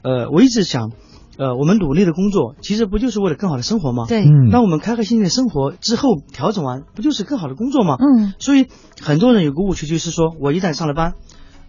[0.03, 0.93] 呃，我一直想，
[1.39, 4.07] 呃，我们努力的工作，其实不就是为了更好的生活吗？。
[4.09, 7.95] 对，嗯那我们开开心心的生活之后调整完，不就是更好的工作吗？
[8.01, 8.67] 嗯所以
[9.01, 11.15] 很多人有个误区，就是说我一旦上了班，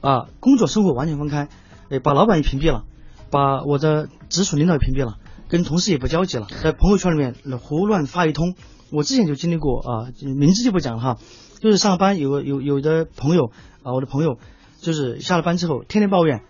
[0.01, 1.49] 啊，工作生活完全分开，
[1.89, 2.85] 诶，把老板也屏蔽了，
[3.29, 5.17] 把我的直属领导也屏蔽了，
[5.49, 8.55] 跟同事也不交集了，在朋友圈里面胡乱发一通。
[8.91, 11.17] 我之前就经历过啊，名字就不讲了哈，
[11.61, 13.51] 就是上班有个有有的朋友
[13.83, 14.39] 啊，我的朋友
[14.81, 16.41] 就是下了班之后天天抱怨。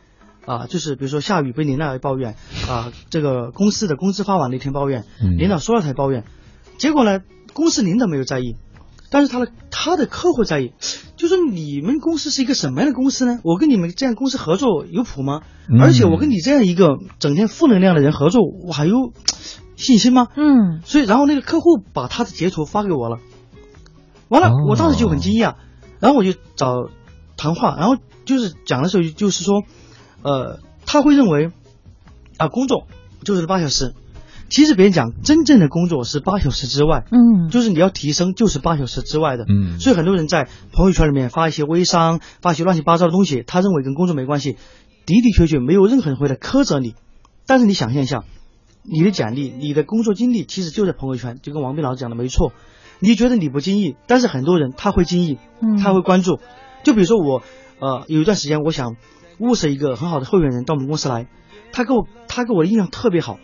[0.46, 2.36] 啊，就是比如说下雨被领导抱怨，
[2.68, 6.24] 啊，这个公司的工资发晚那天抱怨，嗯领导说了才抱怨，
[6.78, 7.20] 结果呢，
[7.54, 8.56] 公司领导没有在意，
[9.12, 10.74] 但是他的他的客户在意，
[11.18, 13.40] 就说你们公司是一个什么样的公司呢？
[13.44, 15.42] 我跟你们这样公司合作有谱吗？
[15.70, 19.14] 嗯而且我跟你这样一个整天负能量的人合作，我还有
[19.76, 20.28] 信心吗？
[20.36, 23.20] 嗯所以，然后那个客户把他的截图发给我了，
[24.30, 25.56] 完了哦，我当时就很惊讶，
[26.00, 26.90] 然后我就找
[27.38, 29.64] 谈话，然后就是讲的时候就是说，
[30.22, 31.52] 呃，他会认为
[32.38, 32.88] 啊，工作
[33.24, 33.94] 就是八小时，
[34.50, 39.80] 其实别人讲真正的工作是八小时之外，嗯，就是你要提升就是八小时之外的，嗯。
[39.80, 44.54] 所以很多人在朋友圈里面发一些微商，发一些乱七八糟的东西，他认为跟工作没关系，
[45.06, 46.96] 的的确确没有任何人会来苛责你，
[47.46, 48.24] 但是你想象一下，
[48.84, 52.52] 你的简历、你的工作经历其实就在朋友圈，就跟王斌老师讲的没错，
[53.00, 55.78] 你觉得你不经意，但是很多人他会经意，嗯。
[55.78, 56.40] 他会关注，
[56.84, 57.42] 就比如说我，
[57.80, 58.96] 呃，有一段时间我想
[59.40, 61.28] 物色一个很好的候选人到我们公司来，
[61.72, 63.40] 他给我他给我的印象特别好，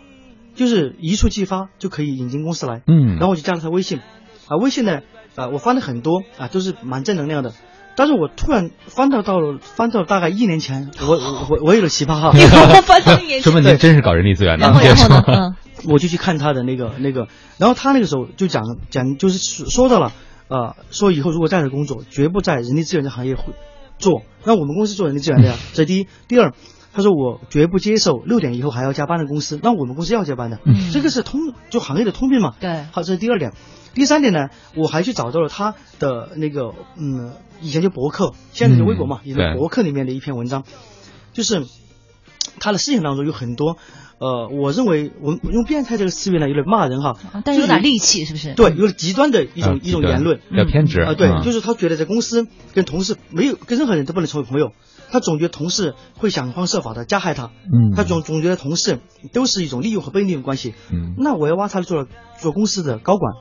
[0.54, 3.98] 就是一触即发就可以引进公司来，嗯然后我就加了他微信，
[4.48, 5.00] 啊，微信呢，
[5.34, 7.52] 啊，我翻了很多啊，都是蛮正能量的。
[7.98, 12.30] 但是我突然翻到到了翻到大概一年前，我我我我有了奇葩哈，
[12.82, 14.66] 翻 到一眼说明您真是搞人力资源的。
[14.66, 15.24] 然后然后呢？
[15.26, 15.54] 嗯
[15.84, 17.28] 我就去看他的那个那个，
[17.58, 20.10] 然后他那个时候就讲讲就是说说到了，
[20.48, 23.52] 呃，说以后如果在这工作，绝不在人力资源这行业会
[23.98, 24.22] 做。
[24.44, 26.54] 那我们公司做人力资源的呀， 这第一，第二，
[26.92, 30.90] 他说我绝不接受六点以后还要加班的公司，那我们公司要加班的，嗯。
[30.92, 32.54] 这个是通就行业的通病嘛。
[32.60, 32.84] 对。
[32.92, 33.52] 好，这是第二点。
[33.94, 39.28] 第三点呢，我还去找到了他的那个嗯，以前就博客，现在就微博嘛，嗯。
[39.28, 40.64] 也是博客里面的一篇文章，
[41.32, 41.64] 就是
[42.60, 43.76] 他的事情当中有很多。
[44.18, 48.54] 呃，我认为我我用变态这个词语呢，有点骂人哈，但是但有点戾气，是不是？
[48.54, 50.40] 对，有点极端的一种、啊一种言论。
[50.50, 54.72] 比较偏执啊、对，嗯就是他觉得在公司跟同事没有跟任何人都不能成为朋友，
[55.10, 59.00] 他总觉得同事会想方设法的加害他，嗯他总总觉得同事
[59.34, 60.72] 都是一种利用和被利用关系。
[60.90, 62.06] 嗯那我要挖他做
[62.40, 63.34] 做公司的高管，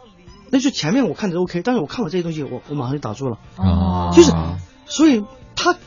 [0.51, 3.37] 那就前面我看着 OK，但是我看我这些东西，我我马上就打住了。
[3.55, 4.33] 哦就是
[4.87, 5.23] 所以
[5.55, 5.77] 他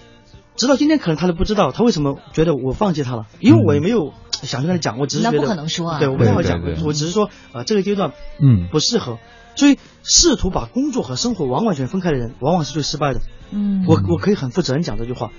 [0.59, 5.99] 直到今天可能他都不知道他为什么觉得我放弃他了，因为我也没有想去跟他讲，我只是觉得那不可能说啊。
[6.01, 6.85] 对，我不太好讲对对，对。
[6.87, 8.68] 我只是说呃这个阶段嗯。
[8.71, 9.18] 不适合，
[9.55, 13.21] 所以试图把工作和生活完完全分开的人，往往是最失败的。
[13.51, 15.31] 嗯，我我可以很负责任讲这句话，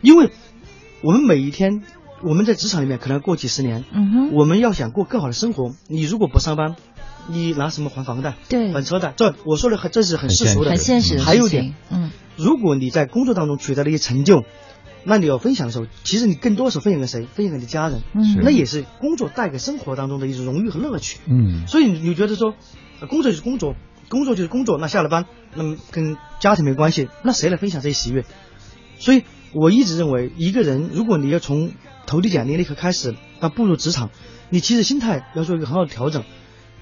[0.00, 0.30] 因为
[1.02, 1.82] 我们每一天
[2.22, 6.76] 我们在职场里面可能过几十年，嗯哼，我们要想过更好的生活，你如果不上班，
[7.28, 8.34] 你拿什么还房贷？
[8.48, 9.12] 对还车贷？
[9.16, 11.24] 这我说的很这是很世俗的，很现实的事情。
[11.24, 14.44] 还有一点，嗯，如果你在工作当中取得了一些成就，
[15.04, 17.26] 那你要分享的时候，其实你更多是分享给谁？
[17.26, 21.18] 分享给你的家人，嗯那也是工作带给生活当中的一种荣誉和乐趣。
[21.26, 22.54] 嗯所以你你觉得说，
[23.00, 23.74] 呃工作就是工作，
[24.08, 28.24] 工作就是工作，那下了班，那么跟家庭没关系，那谁来分享这些喜悦？
[28.98, 31.72] 所以我一直认为，一个人如果你要从
[32.06, 34.10] 投递简历那一刻开始，那步入职场，
[34.50, 36.24] 你其实心态要做一个很好的调整。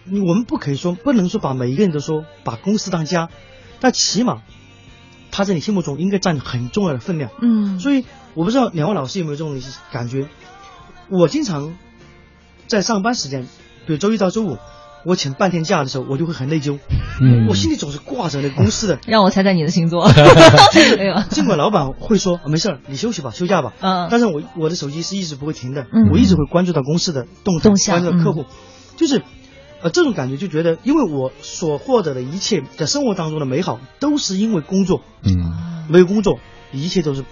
[0.05, 3.29] 你我们不可以说，不能说把每一个人都说把公司当家，
[3.81, 4.43] 但起码
[5.31, 7.31] 他在你心目中应该占很重要的分量。
[7.41, 9.61] 嗯，所以我不知道两位老师有没有这种
[9.93, 10.27] 感觉。
[11.09, 11.77] 我经常
[12.67, 13.43] 在上班时间，
[13.87, 14.59] 比如周一到周五，
[15.05, 16.79] 我请半天假的时候，我就会很内疚，
[17.21, 18.99] 嗯我心里总是挂着那个公司的。
[19.07, 20.09] 让我猜猜你的星座。
[20.97, 28.47] 没有，尽管老板会说、啊没事儿，你休息吧，休假吧，嗯但是我我的手机是一直不会停的，嗯我一直会关注到公司的动态，动向关注到客户，
[28.97, 29.23] 就是。
[29.83, 35.69] 呃，这种感觉就觉得，因为我所获得的一切在生活当中的美好，都是因为工作，嗯。
[35.89, 36.39] 没有工作，
[36.71, 37.25] 一切都是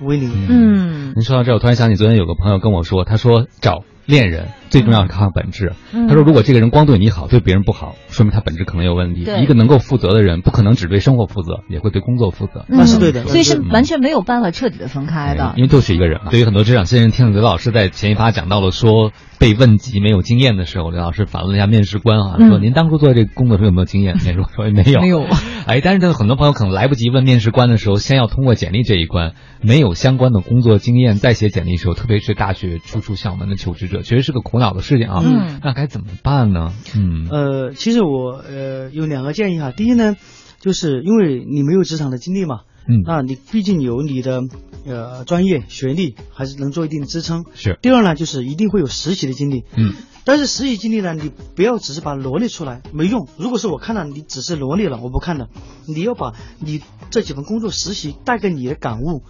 [0.00, 0.46] 为零。
[0.48, 5.72] 嗯您说到这儿，我突然想起昨天有个朋友跟我说，他说找恋人最重要是看本质。
[5.92, 9.22] 嗯他说，如果这个人光对你好，对别人不好，说明他本质可能有问题。
[9.40, 12.64] 一个能够负责的人，不可能只对生活负责，也会对工作负责。
[12.68, 15.62] 那是对的嗯所以是完全没有办法彻底的分开的因。
[15.62, 16.30] 为就是一个人嘛。
[16.30, 24.16] 对于很多职场新人，听了刘老师在前一趴讲到了说被问及没有经验的时候，刘老师反问了一下面试官啊，嗯说您当初做这个工作时候有 没有经验？
[24.16, 25.24] 面试官说没有，没有。
[25.66, 35.22] 哎，但是这个很多朋友可能来不及问面试官的时候，先要通过简历这一关，没有相关的工作经验，再写简历的时候，特别是大学初出校门的求职者，确实是个苦恼的事情啊。
[35.24, 36.72] 嗯那该怎么办呢？
[36.94, 39.72] 嗯呃，其实我呃有两个建议哈。
[39.72, 40.16] 第一呢，
[40.60, 44.42] 就是因为你没有职场的经历嘛，嗯，那你毕竟有你的
[44.86, 47.44] 呃专业学历，还是能做一定的支撑。
[47.54, 49.64] 是，第二呢，就是一定会有实习的经历。
[49.76, 49.92] 嗯
[50.28, 53.28] 但是实习经历呢，你不要只是把它罗列出来，没用。
[53.38, 55.48] 如果是我看到你只是罗列了，我不看的，
[55.86, 59.22] 你要把你这几份工作实习带给你的感悟，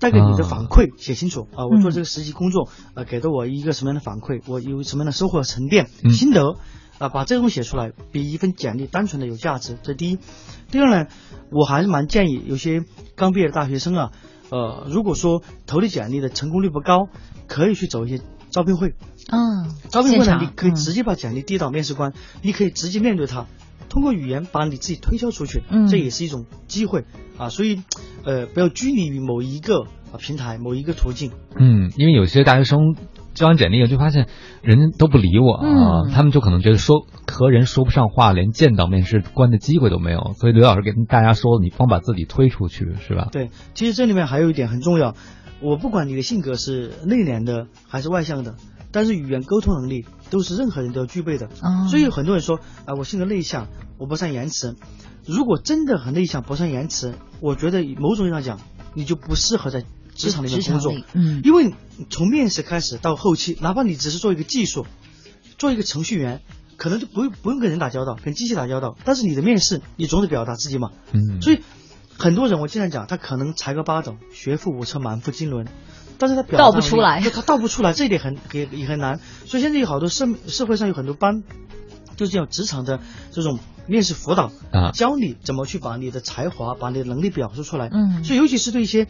[0.00, 1.66] 带给你的反馈写清楚啊。
[1.66, 6.56] 我做这个实习工作，呃，给了我一个什么样的反馈，我有什么样的收获和沉淀、嗯心得
[6.98, 9.78] 啊，把这种写出来，比一份简历单纯的有价值。
[9.82, 10.18] 这第一。
[10.70, 11.08] 第二呢，
[11.50, 12.84] 我还是蛮建议有些
[13.16, 14.10] 刚毕业的大学生啊，
[14.50, 17.08] 呃，如果说投递简历的成功率不高，
[17.46, 18.94] 可以去走一些招聘会。
[19.32, 23.46] 嗯，招聘会呢，你可以嗯直接把简历递到面试官，你可以直接面对他，
[23.90, 27.04] 通过语言把你自己推销出去，嗯这也是一种机会
[27.36, 27.50] 啊。
[27.50, 27.82] 所以，
[28.24, 29.80] 呃，不要拘泥于某一个
[30.12, 31.32] 啊平台、某一个途径。
[31.58, 32.94] 嗯，因为有些大学生
[33.34, 34.28] 交完简历就发现
[34.62, 40.34] 人家都不理我啊，嗯他们就可能觉得说和人说不上话，连见到面试官的机会都没有。
[40.38, 43.28] 所以刘老师给大家说，你光把自己推出去是吧？
[43.32, 45.14] 对，其实这里面还有一点很重要，
[45.60, 48.54] 我不管你的性格是内敛的还是外向的，
[48.92, 51.46] 但是语言沟通能力都是任何人都要具备的。
[51.62, 54.76] 哦所以有很多人说啊、我性格内向，我不善言辞。
[55.26, 58.60] 如果真的很内向，不善言辞，我觉得某种意义上讲，
[58.94, 60.94] 你就不适合在职场里面工作。
[61.12, 61.74] 嗯因为
[62.08, 64.86] 从面试开始到后期，哪怕你只是做一个技术，
[65.58, 66.40] 做一个程序员，
[66.76, 70.90] 可能就不用不用跟人打交道，跟机器打交道，但是你的面试，你总得表达自己嘛。
[71.12, 71.60] 嗯，所以
[72.16, 75.66] 很多人我经常讲，他可能才高八斗，学富五车，满腹经纶，
[76.20, 79.18] 但是他表达道不出来 他倒不出来，这一点很也也很难。
[79.46, 81.42] 所以现在有好多社社会上有很多班，
[82.16, 83.00] 就是叫职场的
[83.32, 87.88] 这种面试辅导啊教你怎么去把你的才华、把你的能力表述出来。
[87.90, 89.06] 嗯所以尤其是对一些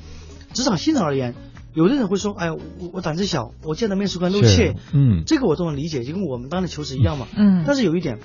[0.54, 1.34] 职场新人而言，
[1.74, 7.26] 有的人会说：“哎呀，我我胆子小，我见到面试官露是怯。”嗯这个我都能理解，就跟我们当年求职一样嘛。
[7.36, 8.18] 嗯但是有一点，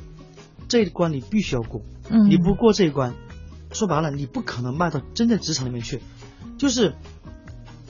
[0.67, 1.82] 这一关你必须要过。
[2.10, 3.13] 嗯你不过这一关，
[3.71, 6.02] 说白了，你不可能迈到真正职场里面去。
[6.58, 6.93] 就是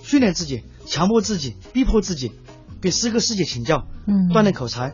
[0.05, 2.31] 训练自己，强迫自己，逼迫自己，
[2.79, 4.93] 给师哥师姐请教，嗯，锻炼口才。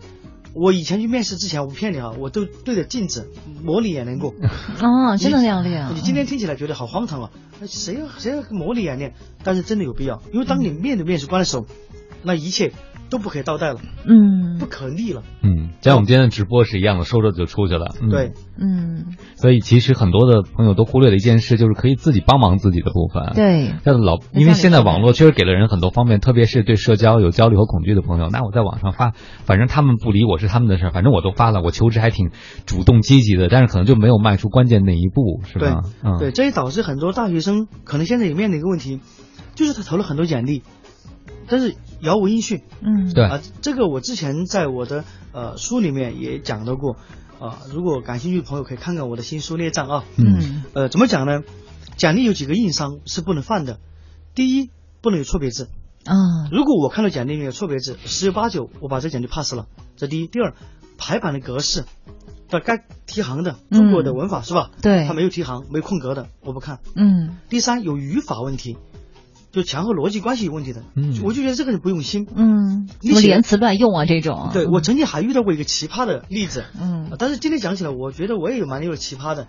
[0.53, 3.29] 我以前去面试之前，我不骗你啊，我都对着镜子
[3.61, 4.33] 模拟演练过。
[4.81, 5.91] 哦，真的这样练啊！
[5.93, 7.31] 你今天听起来觉得好荒唐啊，
[7.67, 9.13] 谁要谁要模拟演练？
[9.43, 11.65] 但是真的有必要，因为当你面对面试官的时候，
[12.23, 12.73] 那一切。
[13.11, 29.11] 都不可以倒带了，嗯，不可逆了，嗯，像我们今天的直播是一样的，收着就出去了，对，嗯，所以其实很多的朋友都忽略了一件事，就是可以自己帮忙自己的部分，对，像老，因为现在网络确实给了人很多方便，特别是对社交有焦虑和恐惧的朋友，那我在网上发，
[29.43, 32.31] 反正他们不理我是他们的事儿，反正我都发了，我求职还挺
[32.65, 35.81] 主动积极的，但是可能就没有迈出关键那一步，是吧？
[36.17, 39.01] 对，对，这也导致很多大学生可能现在也面临一个问题，
[39.53, 40.63] 就是他投了很多简历。
[41.51, 43.25] 但是杳无音讯，嗯，对。
[43.25, 46.95] 啊，这个我之前在我的呃书里面也讲到过，
[47.41, 51.43] 啊，如果感兴趣的朋友可以看看我的新书列账啊，嗯，呃，怎么讲呢？
[51.97, 53.79] 简历有几个硬伤是不能犯的，
[54.33, 54.69] 第一，
[55.01, 55.67] 不能有错别字，
[56.05, 56.15] 啊，
[56.53, 60.53] 如果我看到简历里面有错别字，十有八九我把这简历 pass 了，这第一，第二，
[60.97, 61.83] 排版的格式，
[62.49, 64.71] 的该提行的中国的文法是吧？
[64.81, 68.77] 对，它没有提行，没有空格的，我不看，嗯，第三，有语法问题。
[69.51, 74.49] 就前后逻辑关系有问题的，嗯，我就觉得这个人不用心，嗯，什么连词乱用啊这种。
[74.53, 79.47] 对我曾经还遇到过一个奇葩的例子，嗯，但是今天讲起来，我觉得我也有蛮有奇葩的，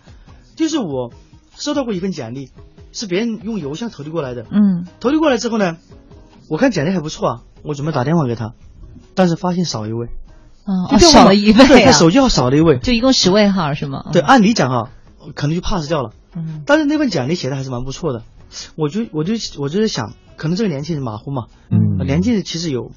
[0.57, 1.13] 就是我
[1.57, 2.51] 收到过一份简历，
[2.93, 5.77] 是别人用邮箱投递过来的，嗯，投递过来之后呢，
[6.49, 8.55] 我看简历还不错啊，我准备打电话给他，
[9.15, 10.09] 但是发现少一位，
[10.65, 14.07] 啊，少了一位，对，他手机号少了一位，就一共十位号是吗？
[14.13, 14.91] 对，按理讲啊，
[15.37, 18.25] 可能就 pass 掉了，嗯，但是那份简历写的还是蛮不错的，
[18.77, 20.15] 我就我就我就在想。
[20.35, 22.91] 可能这个年轻人马虎嘛，嗯，年轻人其实有，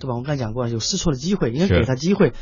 [0.00, 0.16] 对吧？
[0.16, 2.34] 我刚才讲过，有试错的机会，应该给他机会。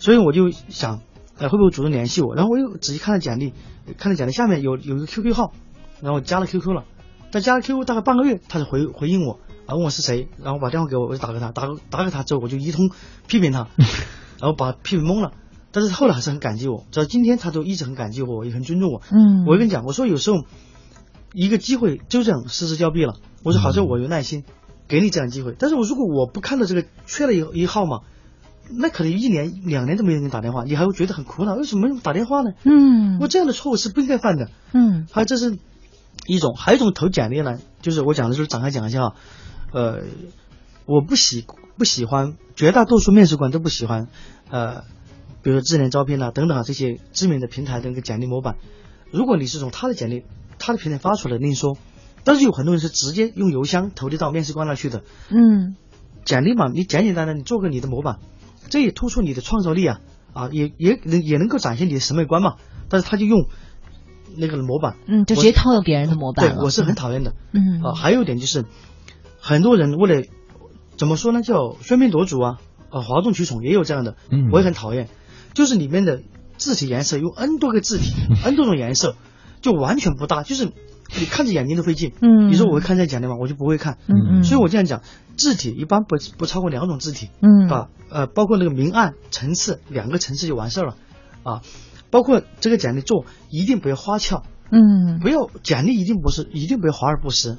[0.00, 1.02] 所以我就想，
[1.38, 2.34] 哎，会不会主动联系我？
[2.34, 3.52] 然后我又仔细看了简历，
[3.98, 5.52] 看了简历下面有有一个 QQ 号，
[6.00, 6.84] 然后加了 QQ 了。
[7.30, 12.90] 但加了 QQ 大概半个月，他才回回应我，啊，问我是谁，然后把电话给我，我就打给他，打打给他之后，我就一通
[13.28, 13.68] 批评他，
[14.40, 15.32] 然后把批评懵了。
[15.70, 19.00] 但是后来还是很感激我，直到今天他都一直很感激我，也很尊重我。
[19.12, 20.38] 嗯，我跟你讲，我说有时候
[21.32, 23.16] 一个机会就这样失之交臂了。
[23.42, 24.44] 我说好像我有耐心，
[24.88, 25.54] 给你这样机会。
[25.58, 28.00] 但是我如果我不看到这个缺了一一号嘛，
[28.70, 31.54] 那可能一年两年都没人给你打电话，你还会觉得很苦恼。
[31.54, 32.52] 为什么打电话呢？
[32.64, 34.48] 嗯，我这样的错误是不应该犯的。
[34.72, 35.58] 嗯，还有这是
[36.26, 39.14] 一种，还有一种投简历呢，就是我讲的就是展开讲一下啊。
[39.72, 40.02] 呃，
[40.86, 41.44] 我不喜
[41.78, 44.08] 不喜欢，绝大多数面试官都不喜欢。
[44.50, 44.82] 呃，
[45.42, 48.56] 比如说智联招聘啊等等啊这些知名的平台的那个简历模板，
[49.10, 50.24] 如果你是从他的简历
[50.62, 51.76] 他的平台发出来，另说。
[52.24, 55.02] 但是有很多人是直接用邮箱投递到面试官那去的。
[55.28, 55.74] 嗯，
[56.24, 58.20] 简历嘛，你简简单单你做个你的模板，
[58.70, 60.00] 这也突出你的创造力啊
[60.32, 62.54] 啊，也也能也能够展现你的审美观嘛。
[62.88, 63.48] 但是他就用
[64.36, 67.34] 那个模板，嗯，就直接套用别人的模板对，我是很讨厌的。
[67.52, 68.64] 嗯啊，还有一点就是，
[69.40, 70.24] 很多人为了
[70.96, 75.08] 怎么说呢，叫喧宾夺主啊，啊，哗众取宠也有这样的，嗯，我也很讨厌。
[75.54, 76.22] 就是里面的
[76.56, 78.12] 字体颜色用 N 多个字体，
[78.44, 79.16] N 多种颜色，
[79.62, 80.70] 就完全不搭，就是。
[81.14, 83.36] 你看着眼睛都费劲，嗯，你说我会看这简历吗？
[83.38, 85.02] 我就不会看，嗯嗯，所以我这样讲，
[85.36, 90.96] 字体一般不不超过两种字体，嗯，啊，呃，包括那个明暗层次两个层次就完事儿了，
[91.42, 91.60] 啊，
[92.08, 97.58] 包括这个简历做一定不要花俏，嗯，不要简历一定不是一定不要华而不实，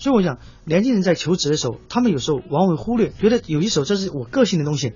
[0.00, 4.94] 所以我想年轻人在求职的时候，他们有时候往往会忽略，觉得有一手这是我个性的东西，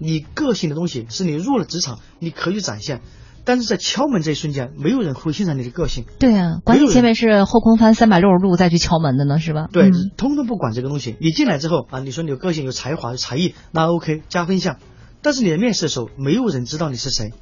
[0.00, 3.00] 你个性的东西是你入了职场你可以展现。
[3.44, 6.06] 但是在敲门这一瞬间，没有人会欣赏你的个性。
[6.18, 9.68] 对啊，关键前面是后空翻三百六十度再去敲门的呢，是吧？
[9.70, 11.16] 对，通通不管这个东西。
[11.20, 14.78] 你进来之后啊，你说你有个性、有才华、有才艺，那 OK 加分项。
[15.20, 17.32] 但是你在面试的时候，没有人知道你是谁，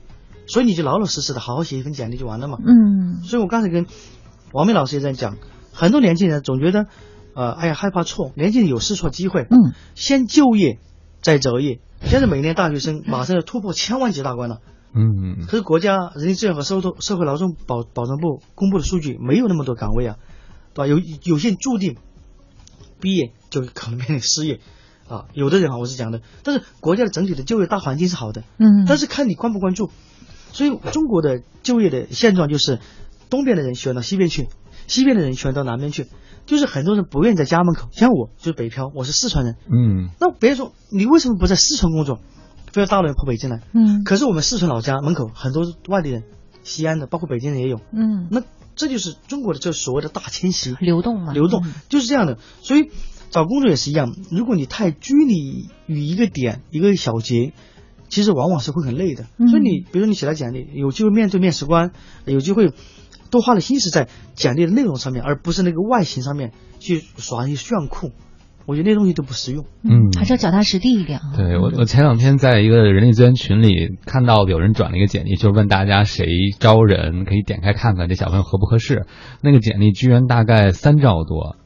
[0.47, 2.59] 所以你就老老实实的好好写一份简历就完了嘛。
[2.65, 3.23] 嗯。
[3.25, 3.87] 所以我刚才跟
[4.53, 5.37] 王明老师也在讲，
[5.73, 6.87] 很多年轻人总觉得，
[7.35, 9.43] 呃，哎呀害怕错，年轻人有试错机会。
[9.43, 9.73] 嗯。
[9.95, 10.79] 先就业，
[11.23, 11.81] 再择业。
[12.05, 14.57] 现在每年大学生马上要突破千万级大关了。
[14.57, 14.63] 嗯，
[15.47, 20.17] 可是国家人力资源和社会社会劳动保保障部公布的数据没有那么多岗位啊，
[20.75, 20.87] 对吧？
[20.87, 21.97] 有有些注定
[23.01, 24.61] 毕业就可能面临失业
[25.09, 25.27] 啊。
[25.33, 29.91] 有的人啊，我是讲的，但是国家的整体的就业大环境是好的，嗯，但是看你关不关注。
[30.53, 32.79] 所以中国的就业的现状就是，
[33.31, 34.49] 东边的人喜欢到西边去，
[34.87, 36.09] 西边的人喜欢到南边去，
[36.45, 37.89] 就是很多人不愿意在家门口。
[37.93, 42.21] 像我就是北漂，我是四川人，嗯，那别人说你为什么不在四川工作？
[42.73, 46.25] 非要大陆人跑北京来，嗯，可是我们四川老家门口很多外地人，
[46.63, 48.43] 西安的，包括北京人也有，嗯，那
[48.75, 52.39] 这就是中国的这所谓的大迁徙，流动嘛，流动就是这样的。
[52.63, 52.91] 所以
[53.31, 57.53] 找工作也是一样，如果你太拘泥于一个点一个小节，
[58.09, 59.25] 其实往往是会很累的。
[59.37, 61.93] 所以你比如说你写了简历，有机会面对面试官，
[62.25, 62.73] 有机会
[63.31, 68.13] 多花了心思在简历的内容上面，而不是那个外形上面去耍一些炫酷。
[68.67, 71.21] 我觉得那东西都不实用，嗯，还是要脚踏实地一点。
[71.37, 76.27] 对我，我前两天在一个人力资源群里看到有人转了一个简历，就是问大家谁
[76.59, 79.07] 招人，可以点开看看这小朋友合不合适。
[79.43, 81.57] 那个简历居然大概三兆多。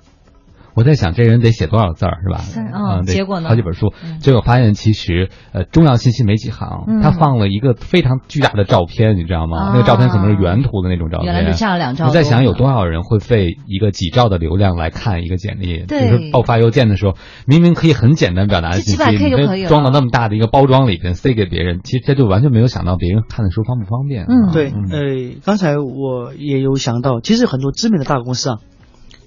[0.77, 2.45] 我在想这人得写多少字儿是吧？
[2.73, 3.49] 嗯，结果呢？
[3.49, 9.71] 好几本书，结果发现其实呃重要信息没几行，他放了一个非常巨大的照片，你知道吗？
[9.73, 11.33] 那个照片可能是原图的那种照片。
[11.33, 12.07] 原来就下了两兆。
[12.07, 15.87] 我在想有多少人会费一个几兆的流量来看一个简历？
[15.87, 16.11] 对。
[16.11, 17.15] 就是爆发邮件的时候，
[17.47, 24.27] 明明可以很简单表达的信息，你装到那么大的一个包装里边塞给别人，其实这就完全没有想到别人看的时候方不方便。
[24.27, 24.67] 嗯，对。
[24.71, 28.57] 呃，刚才我也有想到，其实很多知名的大公司啊。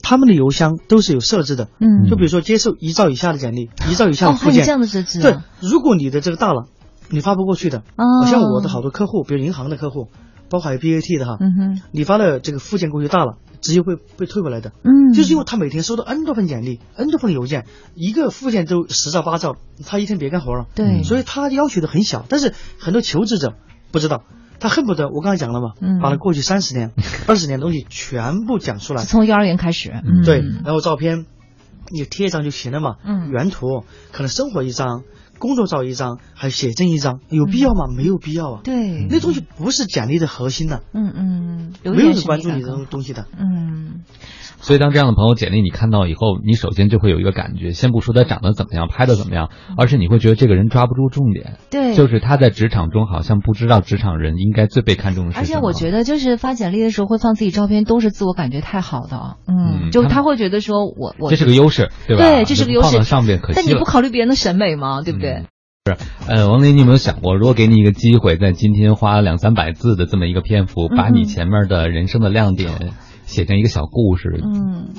[0.01, 5.21] 他们的邮箱都是有设置的，嗯，就比如说接受一兆以下的简历，一兆以下的附件，哦，这样的设置。
[5.21, 6.67] 对，如果你的这个大了，
[7.09, 7.79] 你发不过去的。
[7.97, 8.25] 哦。
[8.25, 10.07] 像我的好多客户，比如银行的客户，
[10.49, 14.71] 包括还有 BAT 的哈，嗯哼，你发的这个附件过去大了，直接会被退回来的。
[14.83, 15.13] 嗯。
[15.13, 20.65] 就是因为他每天收到 N 多份简历，N 多份邮件，一个附件都十兆八兆，他一天别干活了。
[20.75, 21.03] 对。
[21.03, 23.55] 所以他要求的很小，但是很多求职者
[23.91, 24.23] 不知道。
[24.59, 26.91] 他恨不得我刚才讲了嘛，把他过去三十年、
[27.27, 29.03] 二十年的东西全部讲出来。
[29.03, 29.89] 从幼儿园开始，
[30.25, 31.25] 对，然后照片
[31.91, 35.03] 你贴一张就行了嘛，嗯，原图可能生活一张，
[35.39, 37.85] 工作照一张，还有写真一张，有必要吗？
[37.95, 38.61] 没有必要啊。
[38.63, 40.81] 对，那东西不是简历的核心的。
[40.93, 43.25] 嗯嗯，没有人关注你这种东西的。
[43.39, 44.01] 嗯。
[44.61, 51.57] 所以，当这样的朋友简历你看到以后，你首先就会有一个感觉，先不说他长得怎么样，拍的怎么样，而是你会觉得这个人抓不住重点。
[51.71, 59.37] 对，就是他在职场中好像不知道职场人应该最被看重的是而且我觉得，就是发简历的时候会放自己照片，都是自我感觉太好的。
[59.47, 62.23] 嗯，就他会觉得说我我这是个优势，对吧？
[62.23, 63.01] 对，这是个优势。
[63.03, 65.01] 上面可惜但你不考虑别人的审美吗？
[65.01, 65.28] 对不对？
[65.29, 65.97] 是。
[66.27, 72.93] 呃，王林，你有没有想过，如果给你一个机会，在今天花两三百字的这么一个篇幅，把你前面的人生的亮点
[73.25, 74.39] 写成一个小故事？
[74.43, 74.89] 嗯。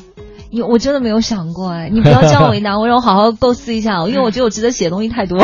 [0.52, 5.38] 你我真的没有想过哎，你不要这样为难，我 让我好好构思一下，因为我觉得我值得写的东西太多，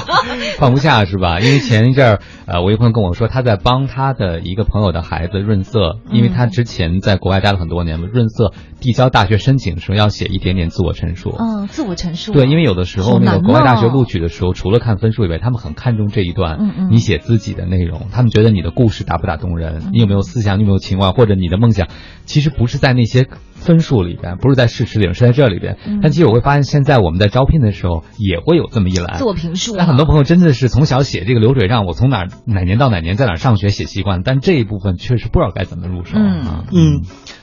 [0.58, 1.40] 放不下是吧？
[1.40, 21.88] 因为前一阵儿，呃，我一朋友跟我说，他在帮他的一个朋友的孩子润色，因为他之前在国外待了很多年嘛，润色递交大学申请的时候要写一点点自我陈述，嗯，自我陈述，对，因为有的时候那个国外大学录取的时候，除了看分数以外，他们很看重这一段，嗯嗯，你写自己的内容，他们觉得你的故事打不打动人，你有没有思想，你有没有情怀，或者你的梦想，
[22.26, 23.28] 其实不是在那些。
[23.62, 25.78] 分数里边不是在事实里，是在这里边。
[26.02, 29.74] 但其实我会发现，现在我们在招聘的时候也会有这么一栏自我评述。
[29.78, 36.64] 但很多朋友真的是从小写这个流水账，我从哪哪年到哪年在哪上学写习惯，但这一部分确实不知道该怎么入手啊。
[36.72, 37.02] 嗯，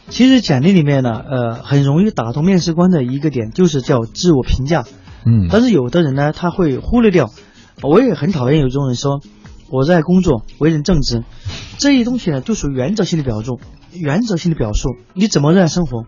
[0.10, 4.84] 其实简历里面呢，呃，很容易打动面试官的一个点就是叫自我评价。
[5.26, 7.30] 嗯，但是有的人呢，他会忽略掉。
[7.82, 9.22] 我也很讨厌有这种人说
[9.70, 11.24] 我在工作为人正直，
[11.78, 13.60] 这些东西呢，就属于原则性的表述。
[13.94, 16.06] 原则性的表述，你怎么热爱生活？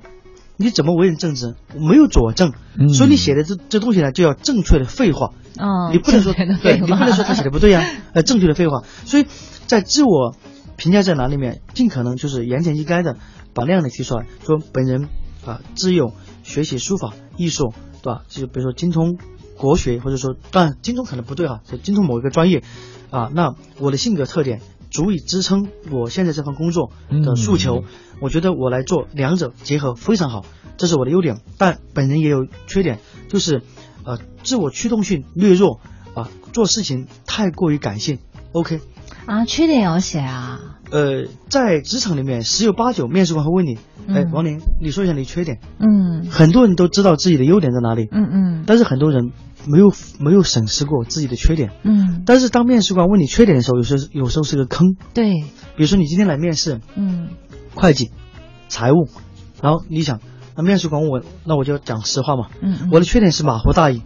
[0.58, 1.56] 你怎么为人正直？
[1.76, 2.54] 没有佐证，
[2.94, 5.34] 所以你写的这这东西呢，就要正确的废话。
[5.58, 7.84] 哦，你不能说对，你不能说他写的不对呀。
[8.14, 8.84] 呃，正确的废话。
[9.06, 9.26] 所以
[9.66, 10.36] 在自我
[10.78, 13.18] 评价在哪里面，尽可能就是言简意赅的
[13.56, 15.08] 把亮点提出来，说本人
[15.46, 16.14] 啊，自幼
[16.44, 17.74] 学习书法艺术，
[18.04, 18.22] 对吧？
[18.28, 19.18] 就比如说精通
[19.58, 22.62] 国学，或者说当然精通可能不对哈，就精通某一个专业
[23.10, 23.32] 啊。
[23.34, 24.62] 那我的性格特点。
[24.92, 27.86] 足以支撑我现在这份工作的诉求，
[28.20, 30.46] 我觉得我来做两者结合非常好，
[30.78, 31.40] 这是我的优点。
[31.58, 33.64] 但本人也有缺点，就是
[34.04, 35.80] 呃自我驱动性略弱
[36.14, 38.20] 啊，做事情太过于感性。
[38.52, 38.82] OK，
[39.26, 40.60] 啊，缺点也要写啊。
[40.92, 43.78] 呃，在职场里面十有八九面试官会问你，
[44.10, 45.62] 哎，王林，你说一下你缺点。
[45.80, 46.30] 嗯。
[46.30, 48.10] 很多人都知道自己的优点在哪里。
[48.12, 48.64] 嗯嗯。
[48.68, 49.32] 但是很多人。
[49.68, 55.42] 没有没有审视过自己的缺点，嗯，但是当面试官问你缺点的时候，有时候有时候是个坑，对，
[55.76, 57.30] 比如说你今天来面试，嗯，
[57.76, 58.12] 会计、
[58.70, 59.08] 财务，
[59.62, 60.20] 然后你想。
[60.56, 62.48] 那面试官问我，那我就讲实话嘛。
[62.62, 64.02] 嗯，我的缺点是马虎大意，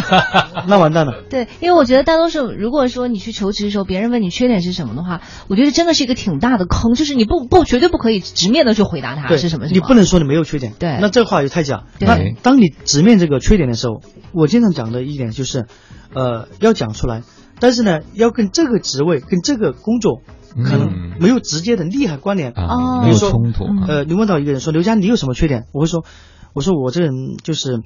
[0.68, 1.22] 那完蛋了。
[1.30, 9.66] 对，因为我觉得大多数，如果说你去求职的时候，别人问你缺点是什么的话，我觉得真的是一个挺大的坑，就是你不不绝对不可以直面的去回答他是什么。
[9.66, 10.74] 你不能说你没有缺点。
[10.78, 11.84] 对，那这话也太假。
[11.98, 14.02] 对，当你直面这个缺点的时候，
[14.32, 15.66] 我经常讲的一点就是，
[16.14, 17.22] 呃，要讲出来，
[17.58, 20.20] 但是呢，要跟这个职位跟这个工作。
[20.56, 22.52] 可能没有直接的利害关联。
[22.52, 23.64] 啊，没有冲突。
[23.86, 25.66] 呃，你问到一个人说刘佳你有什么缺点？
[25.72, 26.04] 我会说，
[26.52, 27.80] 我说我这人就是，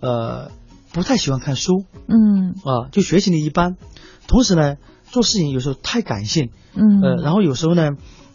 [0.00, 0.50] 呃，
[0.92, 3.76] 不太喜欢看书，嗯，啊，就学习力一般，
[4.26, 7.90] 同时呢，做事情有时候太感性，嗯，呃，然后有时候呢，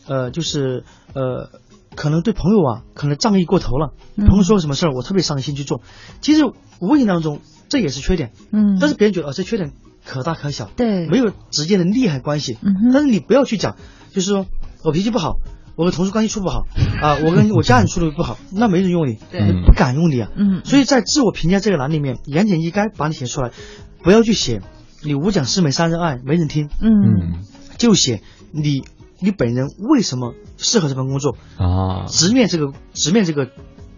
[0.08, 1.50] 呃，就是呃，
[1.96, 5.82] 可能对朋友啊，可能仗义过头了，朋友说什么事儿，我特别上心去做，
[6.22, 6.44] 其实
[6.80, 9.72] 无形当中这也是缺点，嗯，但是别人觉得啊，这缺点。
[10.06, 12.58] 可大可小，对，没有直接的利害关系。
[12.62, 13.76] 嗯但是你不要去讲，
[14.12, 14.46] 就是说
[14.84, 15.38] 我脾气不好，
[15.76, 16.66] 我和同事关系处不好
[17.02, 19.64] 啊，我跟 我家人处的不好，那没人用你，对。
[19.66, 20.30] 不敢用你啊。
[20.36, 23.52] 嗯，所以在自我评价这个栏里面，言简意赅把你写出来，
[24.04, 24.62] 不要去写
[25.04, 26.70] 你五讲四美三热爱，没人听。
[26.82, 27.44] 嗯嗯。
[27.78, 28.22] 就写
[28.52, 28.84] 你
[29.20, 33.50] 你本人为什么适合这份工作，啊，直面这个直面这个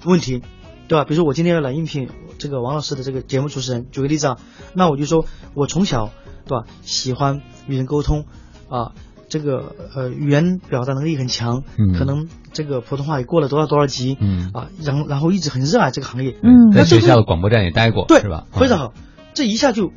[0.06, 0.42] 问题，
[0.88, 1.06] 对吧？
[1.06, 4.38] 比如说我今天要来应聘这个王老师的这个节目主持人，举个例子啊，
[4.74, 6.12] 那我就说我从小
[6.46, 6.66] 对吧？
[6.82, 8.26] 喜欢与人沟通
[8.70, 8.92] 啊，
[9.30, 11.94] 这个呃语言表达能力很强，嗯。
[11.98, 14.52] 可能这个普通话也过了多少多少级，嗯。
[14.54, 18.46] 啊，然后然后一直很热爱这个行业，嗯在那学校的广播站也待过，对是吧？
[18.52, 18.94] 非常好，
[19.34, 19.92] 这一下就，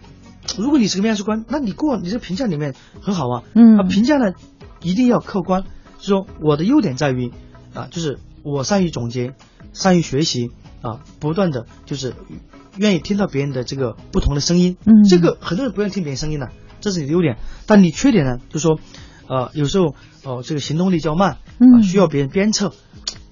[0.56, 3.78] 如果你是个面试官，那你过你这个评价里面很好啊，嗯。
[3.78, 4.34] 啊，评价呢
[4.82, 5.64] 一定要客观，
[5.98, 7.32] 就说我的优点在于
[7.74, 9.34] 啊，就是我善于总结，
[9.72, 10.52] 善于学习
[10.86, 12.14] 啊，不断的就是
[12.76, 15.04] 愿意听到别人的这个不同的声音，嗯。
[15.08, 18.78] 这个很多人不愿意听别人声音的，这是你的优点，但你缺点呢，就说
[19.28, 22.72] 呃有时候哦、这个行动力较慢，啊嗯需要别人鞭策，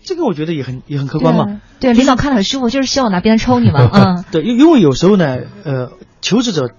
[0.05, 4.25] 这个我觉得也很也很客观嘛，对，领导看了很舒服，就是希望我拿别人抽你嘛， 嗯。
[4.31, 6.71] 对，因因为有时候呢，呃，求职者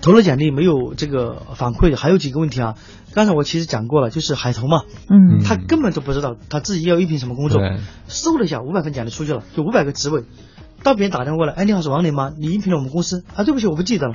[0.00, 2.74] 投了简历没有这个反馈，还有几个问题啊。
[3.14, 10.24] 刚才我其实讲过了，就是海投嘛，嗯他根本都不知道他自己要应聘什么工作对，搜了一下五百份简历出去了，就五百个职位。
[10.80, 12.32] 到别人打电话过来，哎，你好，是王林吗？
[12.38, 13.42] 你应聘了我们公司啊？
[13.42, 14.14] 对不起，我不记得了。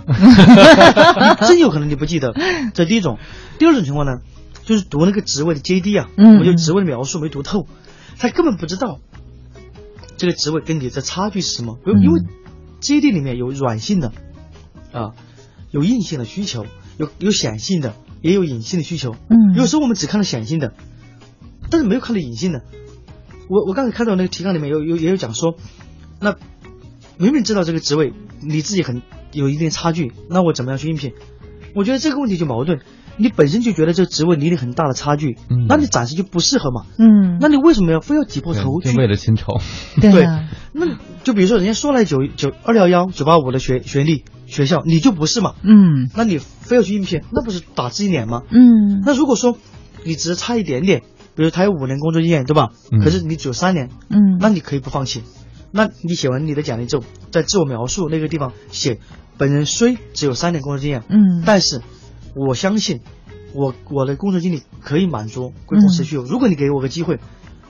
[1.46, 2.34] 真有可能你不记得，
[2.74, 3.18] 这第一种。
[3.60, 4.22] 第二种情况呢，
[4.64, 7.68] 就是读那个职位的 JD 啊，嗯我就职位的描述没读透，
[8.18, 9.00] 他根本不知道
[10.16, 11.80] 这个职位跟你的差距是什么。
[11.86, 12.22] 因为因为
[12.80, 14.14] JD 里面有软性的
[14.94, 15.12] 啊，
[15.70, 16.66] 有硬性的需求，
[16.98, 19.16] 有有显性的，也有隐性的需求。
[19.30, 20.74] 嗯有时候我们只看到显性的，
[21.70, 22.64] 但是没有看到隐性的。
[23.50, 25.56] 我我刚才看到那个提纲里面有有也有讲说，
[26.20, 26.36] 那
[27.18, 31.12] 明明知道这个职位你自己很有一定差距，那我怎么样去应聘？
[31.76, 32.80] 我觉得这个问题就矛盾。
[33.16, 36.88] 你本身就觉得这个职位离你很大的差距，嗯那你暂时就不适合嘛？
[36.98, 39.62] 嗯，那你为什么要非要挤破头去为了薪酬，
[40.02, 40.88] 对对啊那
[41.24, 45.56] 就比如说人家说来九九二幺幺九八五的学学历学校，你就不是嘛？
[45.64, 48.44] 嗯那你非要去应聘，那不是打自己脸吗？
[48.50, 49.58] 嗯那如果说
[50.06, 51.02] 你只是差一点点，
[51.36, 52.70] 比如他有五年工作经验，对吧？
[52.92, 55.24] 嗯可是你只有三年，嗯，那你可以不放弃。
[55.72, 59.00] 那你写完你的简历之后，在自我描述那个地方写，
[59.38, 61.82] 本人虽只有三年工作经验，嗯但是
[62.36, 63.02] 我相信
[63.54, 66.24] 我我的工作经历可以满足贵公司需求。
[66.24, 67.20] 如果你给我个机会，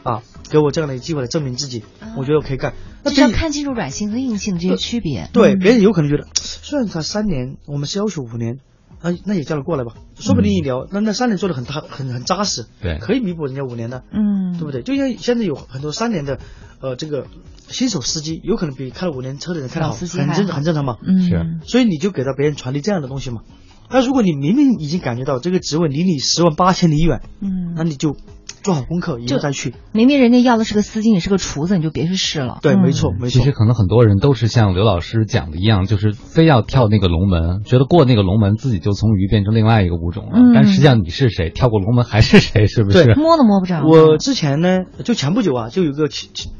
[0.04, 1.84] 啊，给我这样的一个机会来证明自己，
[2.18, 2.74] 我觉得我可以干。
[3.04, 5.30] 那就是要看清楚软性和硬性的这些区别。
[5.34, 8.60] 对，嗯别人有可能觉得， 虽然他三年，我们是要求五年，
[9.02, 9.94] 那，那也叫他过来吧？
[10.16, 14.82] 说不定一聊，那那三年做的很踏很很扎实，对可以弥补人家五年的，嗯，对不对？
[14.84, 16.40] 就像现在有很多三年的，
[16.82, 17.28] 呃，这个
[17.68, 20.98] 新手司机，有可能比开了五年车的人开的好，很正很正常嘛。
[21.06, 23.42] 嗯是所以你就给到别人传递这样的东西嘛。
[23.90, 28.16] 那如果你明明已经感觉到这个职位离你十万八千里远，嗯那你就
[28.64, 29.76] 做好功课，以就后再去。
[29.92, 32.60] 明明人家要的是个司机，你是个厨子，你就别去试了。
[32.62, 33.52] 对，嗯没错，没错其实。
[33.52, 40.32] 可能很多人都是像刘老师讲的一样，就是非要跳那个龙门，觉得过那个龙门自己就从鱼变成另外一个物种了。
[40.36, 43.04] 嗯但实际上你是谁，跳过龙门还是谁，是不是？
[43.04, 43.84] 对摸都摸不着。
[43.86, 46.08] 我之前呢，就前不久啊，就有个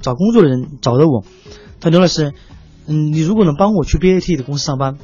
[0.02, 1.24] 找工作的人找到我，
[1.80, 2.34] 他刘老师，
[2.88, 4.98] 嗯，你如果能帮我去 BAT 的公司上班，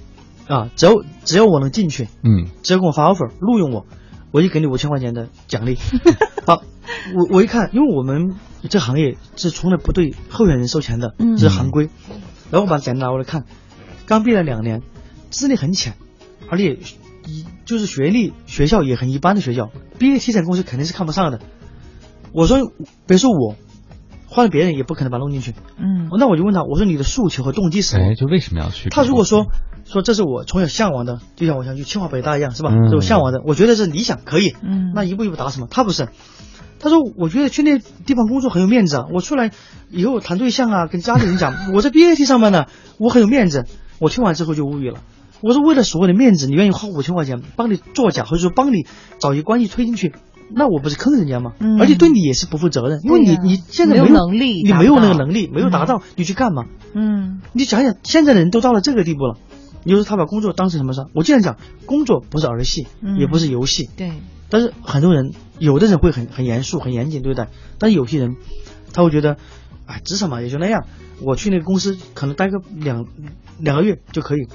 [0.48, 0.94] 啊，只要
[1.24, 3.86] 只要我能进去，嗯只要给我发 offer 录用我，
[4.32, 5.78] 我就给你五千块钱的奖励。
[6.46, 6.64] 好，
[7.16, 8.36] 我我一看，因为我们
[8.70, 11.90] 这行业是从来不对候选人收钱的，嗯这是行规。
[12.52, 13.46] 然后我把简历拿过来看，
[14.06, 14.82] 刚毕业两年，
[15.30, 15.94] 资历很浅，
[16.50, 16.78] 而且
[17.26, 19.70] 一就是学历学校也很一般的学校
[20.00, 21.40] ，BAT 在公司肯定是看不上的。
[22.32, 22.72] 我说
[23.06, 23.56] 别说我，
[24.28, 25.54] 换了别人也不可能把他弄进去。
[25.78, 28.06] 嗯那我就问他，我说你的诉求和动机是什么？
[28.06, 28.90] 哎，就为什么要去？
[28.90, 29.46] 他如果说
[29.92, 32.70] 说这是我从小向往的，就像我想去清华北大一样，是吧？
[32.72, 34.56] 嗯是我向往的，我觉得是理想，可以。
[34.62, 35.68] 嗯那一步一步达什么？
[35.70, 36.10] 他不是，
[36.80, 39.52] 他说我觉得去那地方工作很有面子啊，我出来
[39.90, 42.66] 以后谈对象啊，跟家里人讲我在 BAT 上班呢，
[43.00, 43.66] 我很有面子。
[44.00, 45.00] 我听完之后就无语了。
[45.42, 48.86] 我说为了所谓的面子，你愿意花五千块钱帮你作假，或者说帮你
[49.20, 50.14] 找一个关系推进去，
[50.54, 51.52] 那我不是坑人家吗？
[51.60, 56.64] 嗯而且对你也是不负责任，因为你、你现在没有有能力你没有那个能力，没有达到，你去干嘛？
[56.94, 59.38] 嗯你想想，现在的人都到了这个地步了，
[59.90, 61.06] 你说他把工作当成什么事？
[61.14, 63.90] 我经常讲，工作不是儿戏，嗯也不是游戏。
[63.98, 64.12] 对
[64.50, 68.36] 但是很多人，有的人会很很严肃、很严谨对待，但是有些人
[68.94, 69.38] 他会觉得，
[69.86, 70.86] 哎，职场嘛也就那样，
[71.22, 73.06] 我去那个公司可能待个两
[73.60, 74.48] 两个月就可以，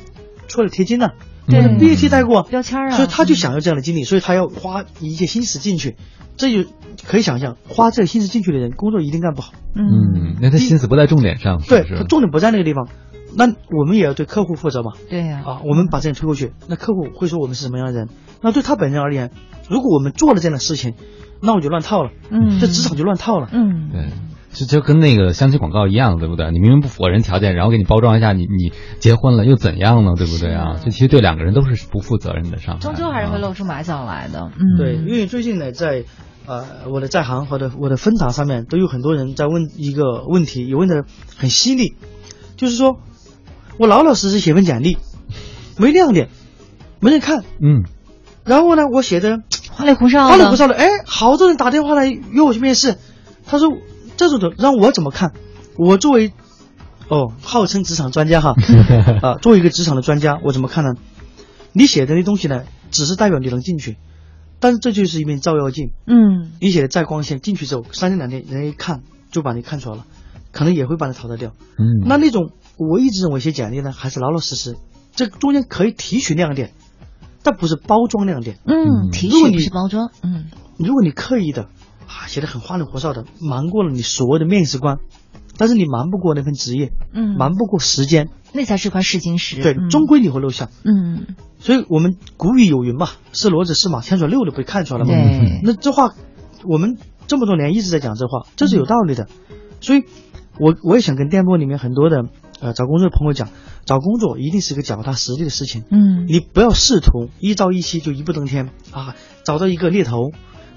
[0.48, 1.14] 出来贴金了。
[1.46, 5.96] 对嗯 BAT 待过，标签啊所以他就想要这样的经历，所以他要花一些心思进去，
[6.38, 6.68] 这就
[7.06, 9.52] 可以想象，花这个心思进去的人，工作一定干不好。
[9.74, 12.88] 嗯，那他心思不在重点上，对他重点不在那个地方，
[13.36, 14.92] 那我们也要对客户负责嘛。
[15.08, 18.08] 对呀啊，我们把这人推过去，那客户会说我们是什么样的人？
[18.40, 19.30] 那对他本人而言，
[19.68, 20.94] 如果我们做了这样的事情，
[21.42, 24.08] 那我就乱套了，嗯，这职场就乱套了，嗯，对。
[24.54, 26.48] 就就跟那个相亲广告一样，对不对？
[26.52, 30.12] 你明明不符合人条件，然后给你包装一下，你你结婚了又怎样呢？
[30.16, 30.76] 对不对啊？
[30.80, 32.80] 这其实对两个人都是不负责任的伤害。
[32.80, 34.52] 终究还是会露出马脚来的。
[34.56, 36.04] 嗯，对，因为最近呢，在
[36.46, 41.04] 呃我的在行和的我的分查上面，都有很多人在问一个问题，也问的
[41.36, 41.96] 很犀利，
[42.56, 43.00] 就是说
[43.78, 44.98] 我老老实实写份简历，
[45.78, 46.28] 没亮点，
[47.00, 47.84] 没人看，嗯，
[48.44, 52.96] 然后呢，我写的花里胡哨，花里胡哨的，哎，好多人打电话来约我去面试，
[53.46, 53.68] 他说。
[54.16, 55.32] 这种的让我怎么看？
[55.76, 56.32] 我作为，
[57.08, 58.54] 哦，号称职场专家哈，
[59.22, 60.94] 啊，作为一个职场的专家，我怎么看呢？
[61.72, 62.62] 你写的那东西呢，
[62.92, 63.96] 只是代表你能进去，
[64.60, 65.90] 但是这就是一面照妖镜。
[66.06, 69.02] 嗯，你写的再光鲜，进去之后三天两天，人家一看
[69.32, 70.06] 就把你看出来了，
[70.52, 71.50] 可能也会把你淘汰掉。
[71.76, 74.76] 嗯，那那种我一直认为写简历呢，还是老老实实，
[75.14, 76.72] 这中间可以提取亮点，
[77.42, 78.58] 但不是包装亮点。
[78.64, 80.10] 嗯，提取不是包装。
[80.22, 80.46] 嗯，
[80.78, 81.68] 如果你刻意的。
[82.06, 84.98] 啊，写的很花里胡哨的，瞒过了你所谓的面试官，
[85.56, 89.60] 但是你瞒不过那份职业，嗯，瞒不过时间，那才是块试金石。
[89.60, 90.68] 对，终归你会露馅。
[90.84, 95.12] 嗯，所以我们古语有云嘛，是骡子是马，牵出六的被看出来了嘛。
[95.12, 96.14] 对，那这话
[96.62, 99.26] 我们这么多年一直在讲这话，这是有道理的。
[99.80, 100.04] 所以，
[100.60, 102.26] 我我也想跟电波里面很多的
[102.64, 103.50] 呃找工作的朋友讲，
[103.84, 105.84] 找工作一定是个脚踏实地的事情。
[105.90, 110.32] 嗯，你不要试图一朝一夕就一步登天啊，找到一个猎头。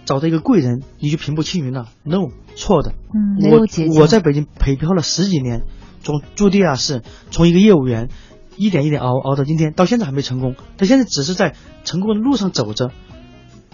[0.07, 2.93] 找到一个贵人，你就平步青云了？No，错的。
[3.13, 5.63] 嗯，我我在北京北漂了十几年，
[6.01, 8.07] 从驻地啊是，从一个业务员，
[8.55, 10.55] 一点一点熬熬到今天，到现在还没成功。
[10.77, 12.91] 他现在只是在成功的路上走着，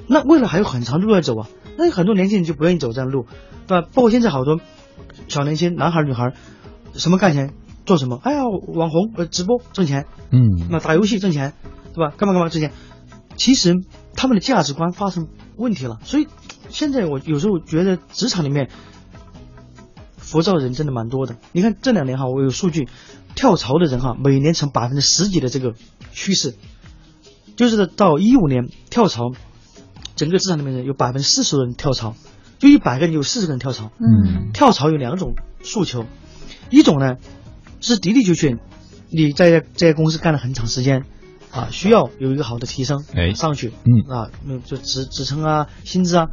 [0.07, 1.47] 那未来还有很长路要走啊。
[1.77, 3.27] 那很多年轻人就不愿意走这样的路，
[3.67, 3.87] 对吧？
[3.93, 4.59] 包括现在好多
[5.27, 6.33] 小年轻男孩女孩，
[6.95, 7.53] 什么干钱
[7.85, 8.19] 做什么？
[8.23, 11.53] 哎呀，网红呃直播挣钱，嗯，那打游戏挣钱，
[11.93, 12.13] 对吧？
[12.17, 12.71] 干嘛干嘛挣钱？
[13.35, 13.75] 其实
[14.15, 15.27] 他们的价值观发生。
[15.55, 16.27] 问题了，所以
[16.69, 18.69] 现在我有时候觉得职场里面
[20.17, 21.35] 浮躁人真的蛮多的。
[21.51, 22.87] 你看这两年哈，我有数据，
[23.35, 25.75] 跳槽的人哈，每年成百分之十几的这个
[26.11, 26.55] 趋势，
[27.55, 29.33] 就是到一五年跳槽，
[30.15, 32.15] 整个职场里面有百分之四十的人跳槽，
[32.57, 33.91] 就一百个人有四十个人跳槽。
[33.99, 36.05] 嗯，跳槽有两种诉求，
[36.71, 37.17] 一种呢
[37.83, 38.57] 是的的确确
[39.09, 41.03] 你在这家公司干了很长时间。
[41.51, 42.65] 啊，需要有一个好的。
[42.65, 44.31] 提升，哎，上去，嗯啊，
[44.65, 46.29] 就职职称啊，薪资啊，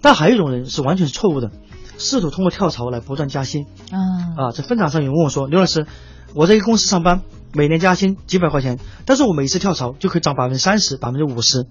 [0.00, 1.52] 但还有一种人是完全是错误的，
[1.96, 5.86] 试图通过跳槽来不断加薪，啊，啊，在分厂上有人问我说，刘老师，
[6.34, 11.68] 我在一个公司上班，每年加薪几百块钱，但是我每次跳槽就可以涨百分之三十、百分之五十，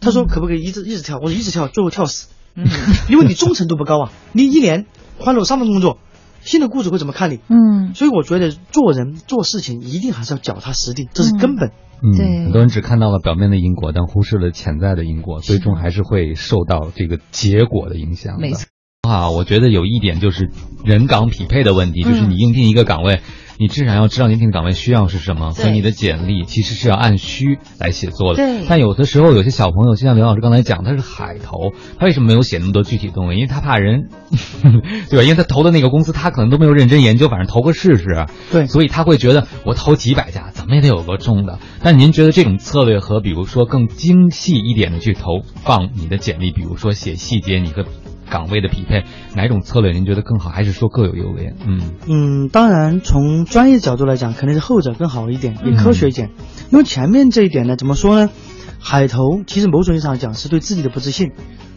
[0.00, 1.18] 他说可不可以一直一直跳？
[1.18, 2.26] 我说一直跳，最后跳死，
[2.56, 2.66] 嗯，
[3.08, 4.86] 因为你忠诚度不高啊，你一年
[5.20, 5.98] 换了三份工作。
[6.46, 7.40] 新的雇主会怎么看你？
[7.48, 11.72] 嗯，所以我觉得做人做事情一定还是要脚踏实地，这是根本。
[12.02, 18.40] 嗯，很多人只看到了表面的因果，但忽视了潜在的因果，最终还是会受到这个结果的影响。
[18.40, 18.68] 没错。
[19.02, 20.50] 啊，我觉得有一点就是
[20.84, 23.20] 人岗匹配的问题，就是你应聘一个岗位。
[23.58, 28.42] 你至少要知道应聘的岗位需要是什么，所以你的简历其实是要按需来写作的。
[28.42, 28.66] 对。
[28.68, 33.36] 但有的时候有些小朋友，就像刘老师刚才讲，他是海投，他为什么没有写那么多具体东西？
[33.36, 34.08] 因为他怕人，
[35.10, 35.22] 对吧？
[35.22, 38.26] 因为他投的那个公司，他可能都没有认真研究，反正投个试试。
[38.50, 38.66] 对。
[38.66, 41.58] 所以他会觉得我投几百家，怎么也得有个中的。
[41.82, 47.84] 但您觉得这种策略和比如说更精细一点的去投放你的简历，比如说写细节，你和
[48.30, 49.04] 岗位的匹配，
[49.34, 50.50] 哪种策略您觉得更好？
[50.50, 51.54] 还是说各有优劣？
[51.66, 56.30] 嗯嗯，当然从专业角度来讲，肯定是后者更好一点，也科学一点。
[56.70, 58.30] 因为前面这一点呢，怎么说呢？
[58.78, 61.32] 海投其实某种意义上讲是对自己的不自信，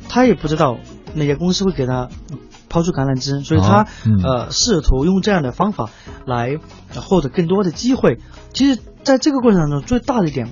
[0.10, 0.78] 他也不知道
[1.16, 2.10] 哪家公司会给他
[2.68, 3.88] 抛出橄榄枝，所以他
[4.24, 5.89] 呃试图用这样的方法
[6.26, 6.58] 来
[6.95, 8.20] 获得更多的机会。
[8.54, 10.50] 其实在这个过程当中，最大的一点。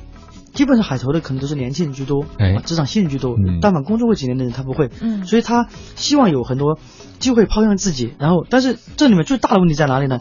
[0.58, 3.36] 基本上海投的可能都是年轻人居多，哎，职场新人居多。
[3.36, 4.90] 嗯，但凡工作过几年的人，他不会。
[5.00, 6.80] 嗯，所以他希望有很多
[7.20, 8.16] 机会抛向自己。
[8.18, 10.20] 然后，但是这里面最大的问题在哪里呢？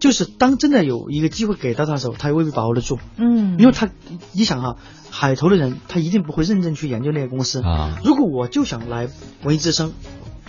[0.00, 2.98] 就是当真的有一个机会给到他的时候，他也未必把握得住。
[3.16, 3.88] 嗯，因为他，
[4.32, 4.76] 你想哈，
[5.10, 8.00] 海投的人他一定不会认真去研究那个公司啊。
[8.04, 9.08] 如果我就想来
[9.44, 9.92] 文艺之声。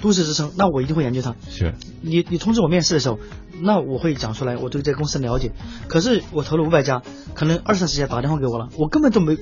[0.02, 1.36] 都市之声，那我一定会研究它。
[1.50, 3.20] 是你，你通知我面试的时候，
[3.62, 5.52] 那我会讲出来我对这个公司了解。
[5.88, 7.02] 可是我投了五百家，
[7.34, 9.38] 可能二三十家打电话给我了，我根本都没，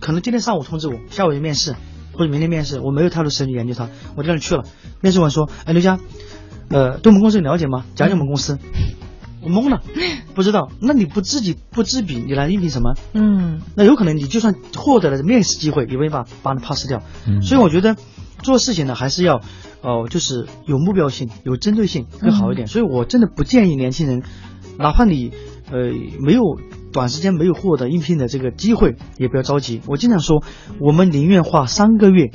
[0.00, 1.74] 可能今天上午通知我，下午就面试，
[2.12, 4.64] 或者明天面试，我没有太多时间去研究它，我就让你去了。
[5.00, 5.98] 面试完说，哎，刘佳，
[6.68, 7.84] 呃，对我们公司了解吗？
[7.94, 8.58] 讲讲我们公司。
[9.42, 9.80] 我懵了，
[10.34, 10.72] 不知道。
[10.80, 12.94] 那你不自己不知彼，你来应聘什么？
[13.12, 17.00] 嗯，那有可能你就算获得了面试机会，也没法把你 pass 掉。
[17.28, 17.94] 嗯，所以我觉得
[18.46, 19.42] 做事情呢，还是要。
[19.82, 24.24] 哦，就是有目标性、有针对性更好一点，所以我真的不建议年轻人，
[24.80, 25.30] 哪怕你
[25.70, 26.42] 呃没有
[26.92, 29.80] 短时间没有获得应聘的这个机会，也不要着急。
[29.86, 30.42] 我经常说，
[30.80, 32.32] 我们宁愿花三个月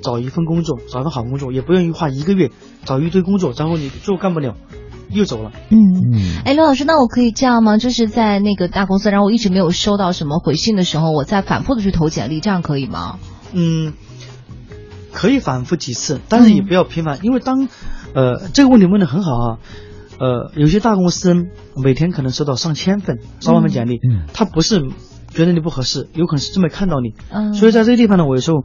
[0.00, 2.50] 找一份工作，找一份好工作，也不愿意花一个月
[2.84, 4.54] 找一堆工作，然后你最后干不了，
[5.10, 5.50] 又走了。
[5.70, 5.78] 嗯
[6.12, 6.42] 嗯。
[6.44, 7.78] 哎，刘老师，那我可以这样吗？
[7.78, 13.18] 就是在那个大公司，然后我一直没有收到什么回信的时候，我再反复的去投简历，这样可以吗？
[13.54, 13.92] 嗯，
[15.12, 17.68] 可以反复几次，但是也不要频繁，因为当
[18.14, 19.58] 呃这个问题问的很好啊。
[20.18, 21.34] 呃，有些大公司
[21.74, 24.80] 每天可能收到上千份、上万份简历，嗯，他不是
[25.30, 28.62] 觉得你不合适，有可能是真没看到你，嗯，所以在这个地方呢，我有时候，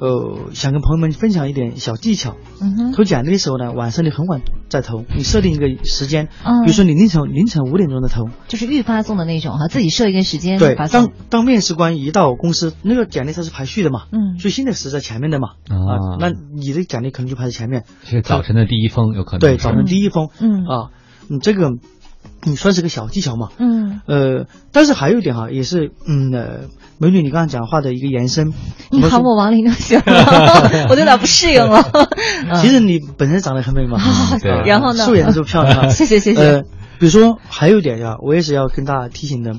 [0.00, 4.40] 呃，想跟朋友们分享一点小技巧，嗯哼，投简历的时候呢，晚上你很晚
[4.70, 20.64] 再投，你设定一个时间，嗯，比如说你凌晨凌晨五点钟的投，就是预发送的那种哈，自己设一个时间，对，当当面试官一到公司，那个简历它是排序的嘛，嗯，最新的是在前面的嘛，啊，那你的简历可能就排在前面，是早晨的第一封有可能，对，早晨第一封，嗯。
[20.64, 20.90] 啊。
[21.32, 21.70] 你这个，
[22.44, 23.48] 你算是个小技巧嘛？
[23.58, 26.68] 嗯，呃，但是还有一点哈，也是，嗯，呃，
[26.98, 28.52] 美女，你刚刚讲话的一个延伸。
[28.90, 31.82] 你喊我王林就行了， 我都有点不适应了。
[32.62, 33.98] 其实你本身长得很美嘛，
[34.40, 35.88] 对，然后呢，素颜就漂亮。
[35.92, 36.40] 谢谢谢谢。
[36.40, 36.62] 呃，
[36.98, 39.52] 比如说还有一点呀，我也是要跟大家提醒的，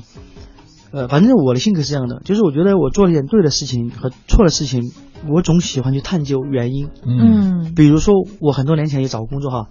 [0.92, 4.90] 呃，反正我的性格是这样的，就是我觉得我做了一点对的事情和错的事情，
[5.28, 6.88] 我总喜欢去探究原因。
[7.06, 9.68] 嗯，比如说我很多年前也找过工作哈。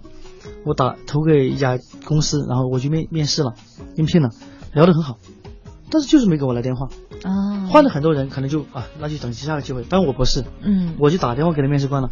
[0.64, 3.54] 我打投给一家公司，然后我去面面试了，
[3.96, 4.30] 应聘了，
[4.72, 5.18] 聊得很好，
[5.90, 6.88] 但是就是没给我来电话
[7.24, 7.66] 啊。
[7.68, 9.84] 换了很多人，可能就啊，那就等下个机会。
[9.88, 12.10] 但我不是，嗯，我就打电话给了面试官了。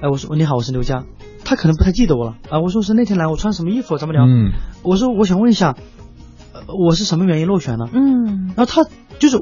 [0.00, 1.04] 哎，我说你好，我是刘佳，
[1.44, 2.60] 他可能不太记得我了啊。
[2.60, 4.24] 我说是那天来，我穿什么衣服，怎么聊？
[4.24, 5.76] 嗯，我说我想问一下，
[6.66, 7.88] 我是什么原因落选了？
[7.92, 8.84] 嗯，然后他
[9.18, 9.38] 就是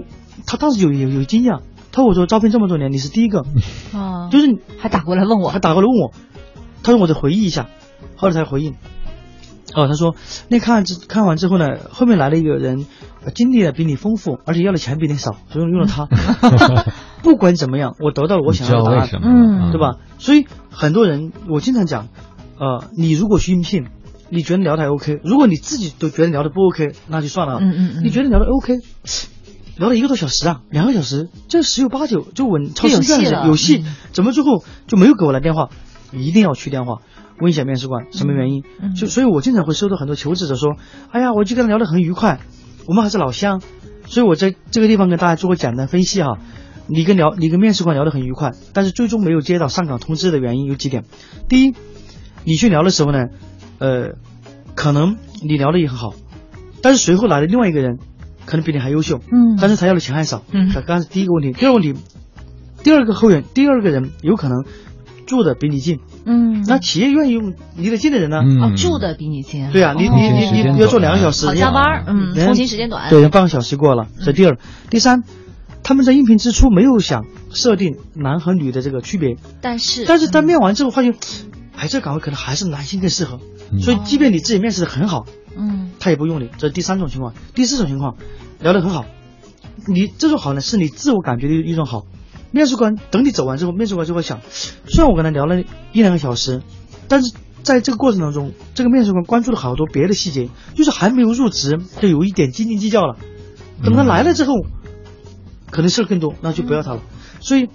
[0.46, 1.60] 他当时有有有惊讶，
[1.92, 3.44] 他我说招聘这么多年，你是第一个
[3.94, 6.12] 啊，就是还打过来问我，还打过来问我，
[6.82, 7.68] 他说我得回忆一下。
[8.20, 8.74] 后来才回应，
[9.74, 10.14] 哦，他说
[10.48, 12.84] 那看之看完之后呢，后面来了一个人，
[13.34, 16.06] 经历的比你丰富，而且要的钱比你少，所以用了他。
[17.24, 19.96] 不管怎么样，我得到了我想要的答案，嗯，对吧？
[20.18, 22.08] 所以很多人，我经常讲，
[22.58, 23.86] 呃，你如果去应聘，
[24.28, 27.58] 你觉得聊的还 OK，如果你自己都觉得聊的不 OK，那就算了。
[27.60, 28.04] 嗯嗯嗯。
[28.04, 28.74] 你觉得聊的 OK，
[29.78, 33.46] 聊了一个多小时啊，两个小时，这十有八九就稳超有戏了。
[33.46, 35.70] 有戏，怎么最后就没有给我来电话？
[36.12, 37.02] 一定要去电话。
[37.40, 38.62] 问一下面试官什么原因？
[38.94, 40.76] 就所以，我经常会收到很多求职者说
[41.10, 42.40] ：“哎呀，我就跟他聊得很愉快，
[42.86, 43.60] 我们还是老乡。”
[44.06, 46.38] 所以，我在这个地方跟大家做个简单分析哈。
[46.86, 51.04] 你跟聊，你跟面试官聊得很愉快，但是最终没有接到上岗通知的原因有几点。
[51.48, 51.74] 第一，
[52.44, 53.26] 你去聊的时候呢，
[53.78, 54.14] 呃，
[54.74, 56.14] 可能你聊的也很好，
[56.82, 57.98] 但是随后来的另外一个人
[58.44, 61.52] 可能比你还优秀，嗯，但是他要的钱还少，嗯，这刚是第一个问题。
[61.52, 61.94] 第二个问题，
[62.82, 64.64] 第二个后援，第二个人有可能。
[65.30, 68.38] 住的比你近，嗯，那企业愿意用离得近的人呢？
[68.38, 74.08] 啊，住的比你近，对啊，你你你你要坐两个小时，好加班，嗯，通勤时间短，对，半个小时过了。
[74.24, 74.58] 这第二，
[74.90, 75.22] 第三，
[75.84, 81.14] 他们在应聘之初没有想设定男和女的这个区别，但是但是在面完之后发现，
[81.76, 83.38] 哎，这岗位可能还是男性更适合，
[83.80, 85.26] 所以即便你自己面试的很好，
[85.56, 86.48] 嗯，他也不用你。
[86.58, 88.16] 这是第三种情况，第四种情况，
[88.58, 89.04] 聊得很好，
[89.86, 92.02] 你这种好呢，是你自我感觉的一种好。
[92.50, 94.40] 面试官等你走完之后，面试官就会想，
[94.86, 95.60] 虽然我跟他聊了
[95.92, 96.62] 一两个小时，
[97.08, 97.32] 但是
[97.62, 103.16] 在这个过程当中，这个面试官关注了好多别的细节，就是还没有入职就有一点斤斤计较了。
[103.84, 104.54] 等他来了之后，
[105.70, 107.02] 可能事儿更多，那就不要他了。
[107.40, 107.68] 所以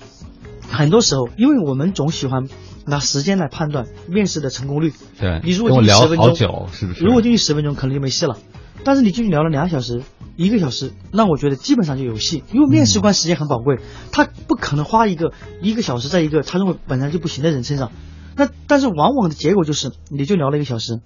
[0.69, 2.47] 很多时候，因为我们总喜欢
[2.85, 4.93] 拿时间来判断面试的成功率。
[5.19, 6.35] 对，你如果进去十分钟，
[6.71, 7.03] 是不是？
[7.03, 8.37] 如果进去十分钟，可能就没戏了。
[8.85, 10.03] 但是你进去聊了两小时、
[10.37, 13.79] 一个小时，那我觉得基本上就有戏，因为面试官时间很宝贵，
[14.11, 17.91] 他不可能花一个一个小时在一个他认为本来就不行的人身上。
[18.35, 21.01] 那但是往往的结果就是，你就聊了一个小时，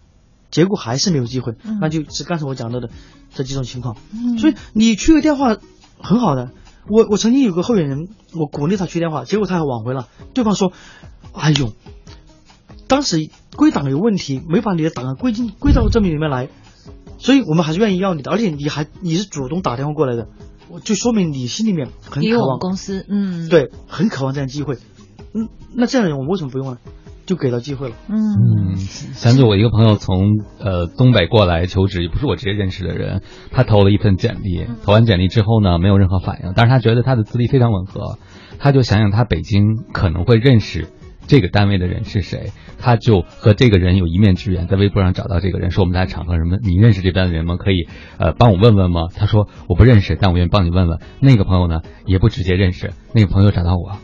[0.51, 2.89] 结果还是没有机会，那就是刚才我讲到的
[3.33, 3.95] 这几种情况。
[4.37, 5.55] 所以你去个电话
[6.01, 6.51] 很好的，
[6.89, 10.73] 我我曾经有个候选人，我鼓励他去电话，结果他还挽回了，对方说
[11.31, 11.71] ：“哎呦，
[12.89, 16.49] 当时归档有问题，没把你的档案归进归到这里面来。”
[17.19, 20.29] 所以我们还是愿意要你的，而且你还你是主动打电话过来的，
[20.83, 22.57] 就说明你心里面很渴望。
[22.57, 24.75] 公司，嗯，对，很渴望这样机会，
[25.35, 26.77] 嗯，那这样的人我们为什么不用呢？
[27.25, 38.17] 就给到机会了，嗯，想起我一个朋友从呃东北过来求职，也不是我直接认识的人，他投了一份简历，投完简历之后呢，没有任何反应，但是他觉得他的资历非常吻合，
[38.57, 40.87] 他就想想他北京可能会认识。
[41.29, 42.51] 这个单位的人是谁？
[42.79, 46.57] 他就和这个人有一面之缘，在微博上找到这个人，说我们在场合什么？
[46.63, 47.55] 你认识这边的人吗？
[47.55, 49.09] 可以呃帮我问问吗？
[49.15, 50.99] 他说我不认识，但我愿意帮你问问。
[51.19, 53.99] 那个朋友呢也不直接认识，那个朋友找到我，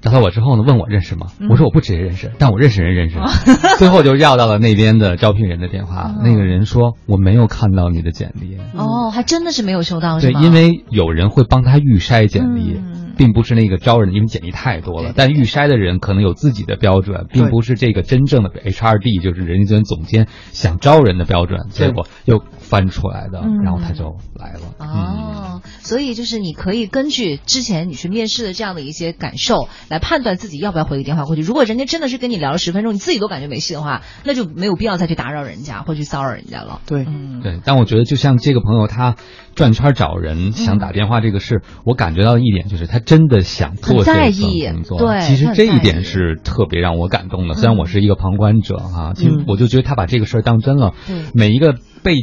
[0.00, 1.26] 找到我之后呢问我认识吗？
[1.50, 3.18] 我说我不直接认识，但我认识人认识。
[3.78, 8.56] 最后就要到了那边的招聘人的电话，那个人说我没有看到你的简历。
[8.74, 12.80] 哦，还真的是没有收到，对，因为有人会帮他预筛简历。
[13.18, 15.12] 并不是那个招人，因为简历太多了。
[15.12, 24.60] 但预筛的人可能有自己的标准，并不是这个真正的 HRD，就是人力资源总监想招人的标准，结果又翻出来的，然后他就来了。
[24.78, 31.42] 哦，所以就是你可以根据之前你去面试的这样的一些感受来判断自己要不要回个电话过去。
[31.42, 36.80] 如果人家真的是跟你聊了十分钟，你自己都感觉没戏的话，那就没有必要再去打扰人家或去骚扰人家了。
[36.86, 37.60] 对，嗯对。
[37.64, 39.16] 但我觉得就像这个朋友他
[39.54, 44.98] 转圈找人想打电话这个事，我感觉到一点就是他真的想做这份工作。
[44.98, 47.54] 对，其实这一点是特别让我感动的。
[47.54, 50.94] 虽然我是一个旁观者哈，其实我就觉得他把这个事儿当真了。
[51.08, 52.14] 嗯每一个被。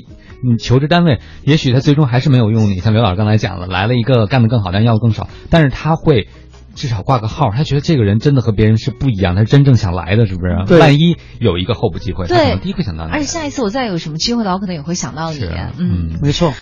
[0.48, 2.78] 你求职单位，也许他最终还是没有用你。
[2.78, 5.28] 像刘老师刚才讲了，来了一个干得更好，但要的更少。
[5.50, 6.28] 但是他会
[6.76, 10.80] 至少挂个号，他觉得这个人真的和别人是不一样，他是真正想来的，是不是？
[10.80, 13.12] 万一有一个候补机会，他可能第一个想到你。
[13.12, 15.40] 而且下一次我再有什么机会的话，我可能也会想到你。
[15.80, 16.54] 嗯，没错。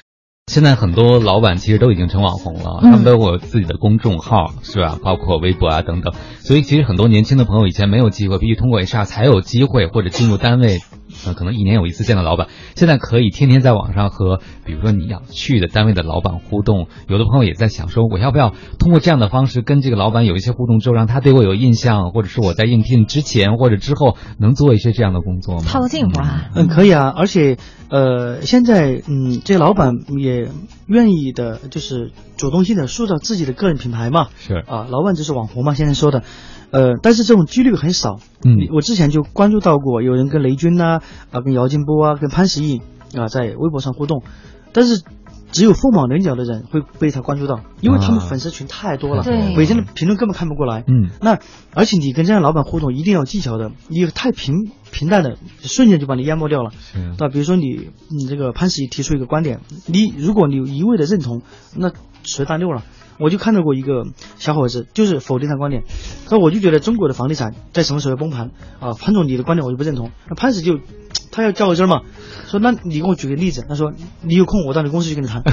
[0.51, 4.99] 现在很多老板其实都已经成网红了，他们都有自己的公众号，是吧？
[5.01, 6.14] 包括微博啊等等。
[6.39, 10.80] 所以其实很多年轻的朋友以前没有机会，必须通过 HR 才有机会或者进入单位。
[11.26, 16.88] 呃，可能一年有一次见到老板，现在可以天天在网上和，比如说你要去的单位的老板互动。
[17.07, 25.64] 有的朋友也在想说，我要不要通过这样的方式跟这个老板有一些互动之后，让他对我有印象，或者是我在应聘之前或者之后能做一些这样的工作吗？
[25.68, 26.49] 套个近乎啊？
[26.55, 27.14] 嗯，可以啊。
[27.16, 27.57] 而且，
[27.89, 30.49] 呃，现在嗯，这些老板也
[30.88, 34.28] 愿意的，就是主动性的塑造自己的个人品牌嘛。
[34.38, 36.24] 是啊，老板就是网红嘛，现在说的。
[36.72, 38.16] 呃，但是这种几率很少。
[38.43, 41.03] 嗯，我之前就关注到过，有人跟雷军呐，啊，
[41.41, 42.82] 跟姚劲波啊，跟潘石屹
[43.18, 44.24] 啊，在微博上互动，
[44.72, 45.04] 但是
[45.51, 50.84] 只有凤毛麟角的人会被他关注到，因为他们粉丝群太多了，对，北京的评论根本看不过来。
[50.88, 51.38] 嗯，那
[51.76, 56.72] 而且你跟这样老板互动一定要技巧的，你太平平淡的，瞬间就把你淹没掉了。
[56.72, 61.43] 是，对比如说你你这个潘石屹提出一个观点，你如果你一味的认同，
[61.76, 61.91] 那
[62.24, 62.84] 随大溜了。
[63.20, 64.05] 我就看到过一个
[64.38, 65.84] 小伙子，就是否定他观点，
[66.28, 68.93] 说我就觉得中国的房地产在什么时候崩盘啊？
[68.93, 70.11] 潘总你的观点我就不认同。
[70.28, 70.80] 那潘石就
[71.32, 72.01] 他要较个真嘛，
[72.47, 73.66] 说那你给我举个例子。
[73.68, 75.43] 他说 你有空我到你公司去跟你谈。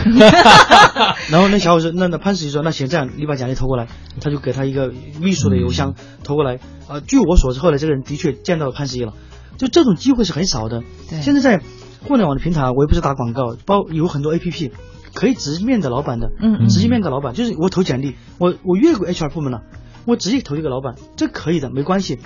[1.31, 3.89] 然后那小伙子那那潘石就说那行这样你把简历投过来，
[4.21, 5.95] 他就给他一个秘书的邮箱
[6.25, 6.59] 投过来。
[6.89, 9.15] 啊，据我所知，后来这个人的确见到了潘石屹了。
[9.59, 10.83] 就这种机会是很少的。
[11.21, 11.61] 现在在
[12.03, 14.73] 互联网的平台，我也不是打广告，包有很多 A P P。
[15.15, 19.63] 可以直面的老板的，嗯，直接面的老板就是我投简历，我我越过 HR 部门了，
[20.07, 22.19] 我直接投一个老板，这可以的，没关系。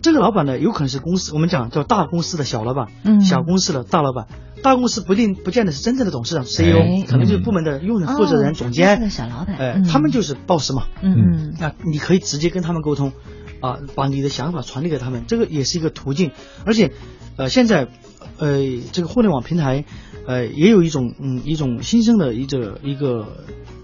[0.00, 4.28] 这个老板呢，有可能是公司，我们讲叫大公司的小老板，嗯，小公司的大老板，
[4.62, 11.14] 大公司不定不见得是真正的董事长 CEO，可能就是部门的用人负责人、总监，小老板，哎，他们就是 boss 嘛，嗯。
[11.16, 13.12] 嗯，那你可以直接跟他们沟通，
[13.60, 16.30] 啊，把你的想法传递给他们，这个也是一个途径，
[16.64, 16.92] 而且，
[17.36, 17.88] 呃，现在，
[18.38, 18.60] 呃，
[18.92, 19.84] 这个互联网平台。
[20.28, 23.28] 呃，也有一种嗯一种新生的一个一个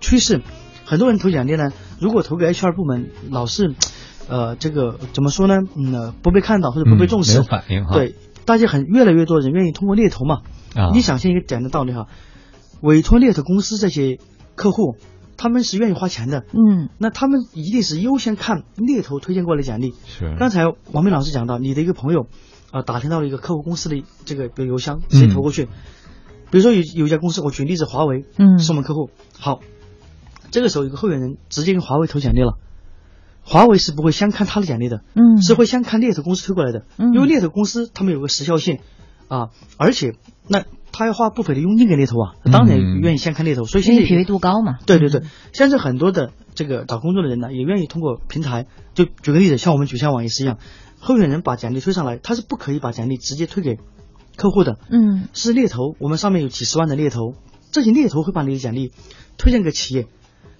[0.02, 0.42] 趋势，
[0.84, 3.74] 很多人投简历呢，如果投给 HR 部门，老是，
[4.28, 5.60] 呃，这个怎么说呢？
[5.74, 7.94] 嗯，不被看到或者不被重视，没有反应哈。
[7.94, 8.14] 对，
[8.44, 10.42] 大家很越来越多人愿意通过猎头嘛。
[10.74, 10.90] 啊。
[10.92, 12.08] 你想象一个简单的道理哈，
[12.82, 14.18] 委托猎头公司这些
[14.54, 14.98] 客户，
[15.38, 16.44] 他们是愿意花钱的。
[16.52, 16.90] 嗯。
[16.98, 19.94] 那他们一定是优先看猎头推荐过来简历。
[20.04, 20.36] 是。
[20.38, 22.26] 刚才王明老师讲到，你的一个朋友，
[22.70, 25.68] 啊，打听到了一个客户公司的这个邮箱，直接投过去。
[26.50, 29.10] 比如说有有一家公司，我举例子，华为，嗯，是我们客户。
[29.38, 29.60] 好，
[30.50, 32.58] 这个时候有个候选人直接跟华为投简历了，
[33.42, 38.78] 华为是不会先看他的简历的，嗯，是会先看猎头公司推过来的，嗯，因为猎头公司他们有个时效性，
[39.28, 40.14] 啊，而且
[40.48, 44.78] 那他要花不菲的佣金给猎头啊，当然愿意先看猎头，所以现在匹配度高嘛。
[44.86, 45.22] 对对对，
[45.52, 50.58] 现在很多的这个找工作的人呢，也愿意通过平台，就举个例子，像我们举项网也是一样，
[51.00, 53.78] 候选人把简历推上来，他是不可以把简历直接推给。
[54.36, 57.34] 客户的，嗯，是猎头，我们上面有几十万的猎头，
[57.70, 58.92] 这些猎头会把你的简历
[59.38, 60.06] 推荐给企业，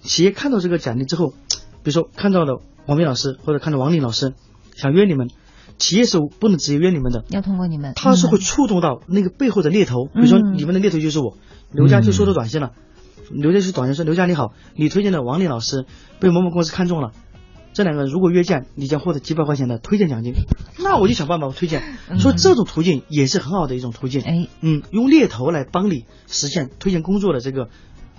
[0.01, 1.33] 企业看到这个简历之后，
[1.83, 4.33] 比如说看到了王斌老师或者看到王林老师，
[4.75, 5.29] 想约你们，
[5.77, 11.37] 企业是不能直接约你们的，要通过你们，他是会触动到那个背后的猎头，比如说你们的猎头就是我，
[11.71, 12.71] 刘佳就收到短信了，
[13.29, 15.85] 刘佳是短信说刘佳你好，你推荐的王林老师
[16.19, 17.11] 被某某公司看中了。
[17.75, 20.33] 这两个人如果约见，你将获得几百块钱的推荐奖金。
[20.79, 21.83] 那我就想办法推荐，
[22.17, 24.21] 所以这种途径也是很好的一种途径。
[24.21, 27.69] 哎，嗯，用猎头来帮你实现推荐工作的这个。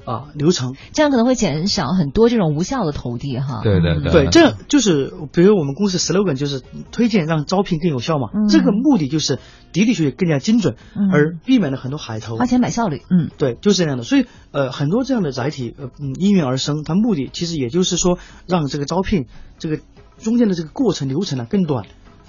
[0.06, 3.60] 啊，流程这样可能会减少很多这种无效的投递哈。
[3.62, 8.28] 对对对，对，这就是比如我们公司 slogan 就是推荐让招聘更有效嘛。
[8.48, 10.76] 这个目的就是的的确确更加精准，
[11.12, 12.36] 而避免了很多海投。
[12.36, 14.04] 花钱买效率，嗯，对，就是这样的。
[14.04, 19.26] 所以呃，很多这样的载体呃嗯应运而生，它目的其实也就是说让这个招聘
[19.58, 19.80] 这个
[20.18, 21.84] 中间的这个过程流程呢更短，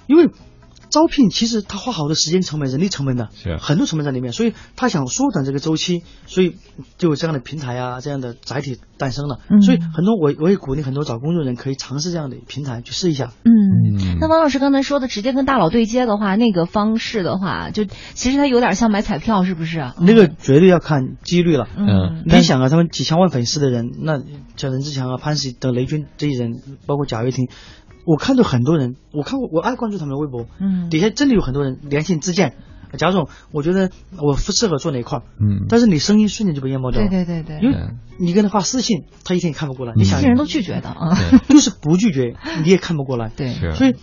[0.08, 0.28] 因为。
[0.98, 6.56] 招聘其实他花好多时间成本、人力成本的，是很多成本在里面，所以他想缩短这个周期，所以
[6.96, 9.38] 就有这样的平台啊，这样的载体诞生了。
[9.48, 13.32] 嗯所以很多我我也鼓励很多找工作人可以尝试这样的平台去试一下。
[13.44, 19.92] 嗯，那王老师刚才说的直接跟大佬对接的话，那个方式的话，就其实它有点像买彩票，是不是？
[20.00, 21.68] 那个绝对要看几率了。
[21.76, 24.20] 嗯，你想啊，他们几千万粉丝的人，那
[24.56, 26.54] 像任志强啊、潘石等雷军这些人，
[26.86, 27.48] 包括贾跃亭，
[28.08, 32.54] 我看到很多人，我看过，我爱关注他们的微博，嗯底下真的有很多人连线自荐。
[32.96, 37.26] 贾总，我觉得我不适合做哪一块儿，嗯但是你声音瞬间就被淹没掉对了。
[37.26, 37.76] 对对对，因为
[38.18, 39.92] 你跟他发私信，他一天也看不过来。
[39.94, 41.14] 你想这，人都拒绝的啊。
[41.50, 42.34] 就是不拒绝，
[42.64, 43.30] 你也看不过来。
[43.36, 43.94] 对，是所以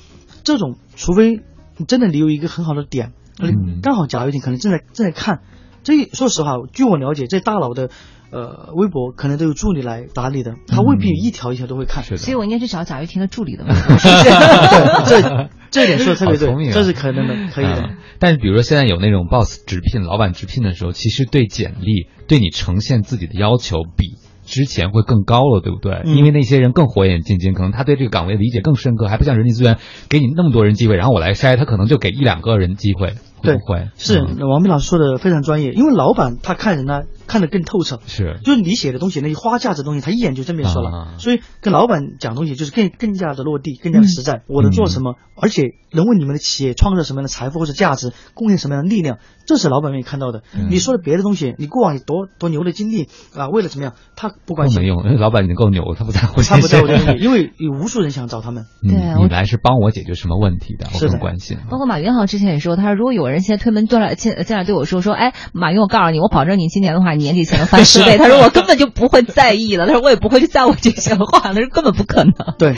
[0.43, 1.41] 这种，除非
[1.77, 5.39] 你真的你有一个很好的点，嗯刚好贾跃亭可能正在正在看。
[5.81, 7.89] 这说实话，据我了解，这大佬的
[8.31, 12.03] 呃微博可能都有助理来打理的，他未必一条一条都会看。
[12.03, 13.73] 所以我应该去找贾跃亭的助理的嘛。
[15.07, 17.81] 对，这这一点说的特别对聪明，啊这是可能的，可以的。
[17.81, 24.13] 嗯但是比如说现在有那种 boss 直聘、老板直聘的时候，其实对简历、对你呈现自己的要求比
[24.45, 26.01] 之前会更高了，对不对？
[26.05, 33.89] 嗯因为那些人更火眼金睛，可能他对这个岗位理解更深刻，还不像人力资源给你那么多人机会，然后我来筛，他可能就给一两个人机会，会对不会？
[33.97, 37.99] 是嗯王斌老师说的非常专业，因为老板他看人呢看得更透彻。
[38.07, 40.89] 是就是你写的东西，那些花架子的东西，他一眼就正面说了。
[40.89, 44.43] 啊所以跟老板讲东西就是更更加的落地，更加的实在。
[44.47, 50.43] 我能做什么，而且能为你们的企业创造什么样的财富或者价值，贡献什么样的力量，这是老板愿意看到的。
[50.55, 57.05] 嗯你说的别的东西，你过往有多多牛的经历啊，为了怎么样，他不关心都没，用，因为老板已经够牛了，他不在乎他不在乎这些。
[57.05, 58.65] 个东西，因为有无数人想找他们。
[58.83, 61.57] 嗯对我你来是帮我解决什么问题的，我是的更关心。
[61.69, 68.17] 包括马云好像之前也说，他说如果有人现在推门进来进进来对我说说，哎，马云，我告诉你，我保证你今年的话，你年底才能翻十倍。
[68.19, 72.33] 他说我根本就不会在意了，他说我也不会去在乎这些话，他说根本不可能。
[72.57, 72.75] 对，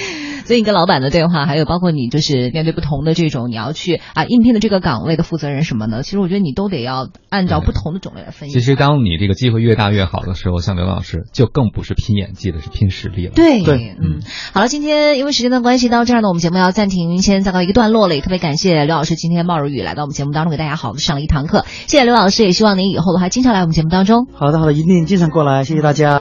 [0.47, 8.53] 所以你跟老板的对话，还有包括你就是面对不同的这种你要去啊应聘的这个岗位的负责人什么的，其实我觉得你都得要按照不同的种类来分析。
[8.57, 13.33] 其实当你这个机会越大越好的时候，像刘老师就更不是拼演技了，是拼实力了。
[13.35, 14.21] 对对嗯，
[14.53, 18.15] 好了，今天因为时间的关系，到这儿呢，我们节目要暂停，先暂告一个段落了。
[18.15, 21.65] 也特别感谢刘老师今天冒着雨来到我们节目当中，给大家好的上了一堂课。
[21.87, 24.27] 谢谢刘老师，也希望您以后的话经常来我们节目当中。
[24.31, 26.15] 好的好的，一定经常过来，谢谢大家。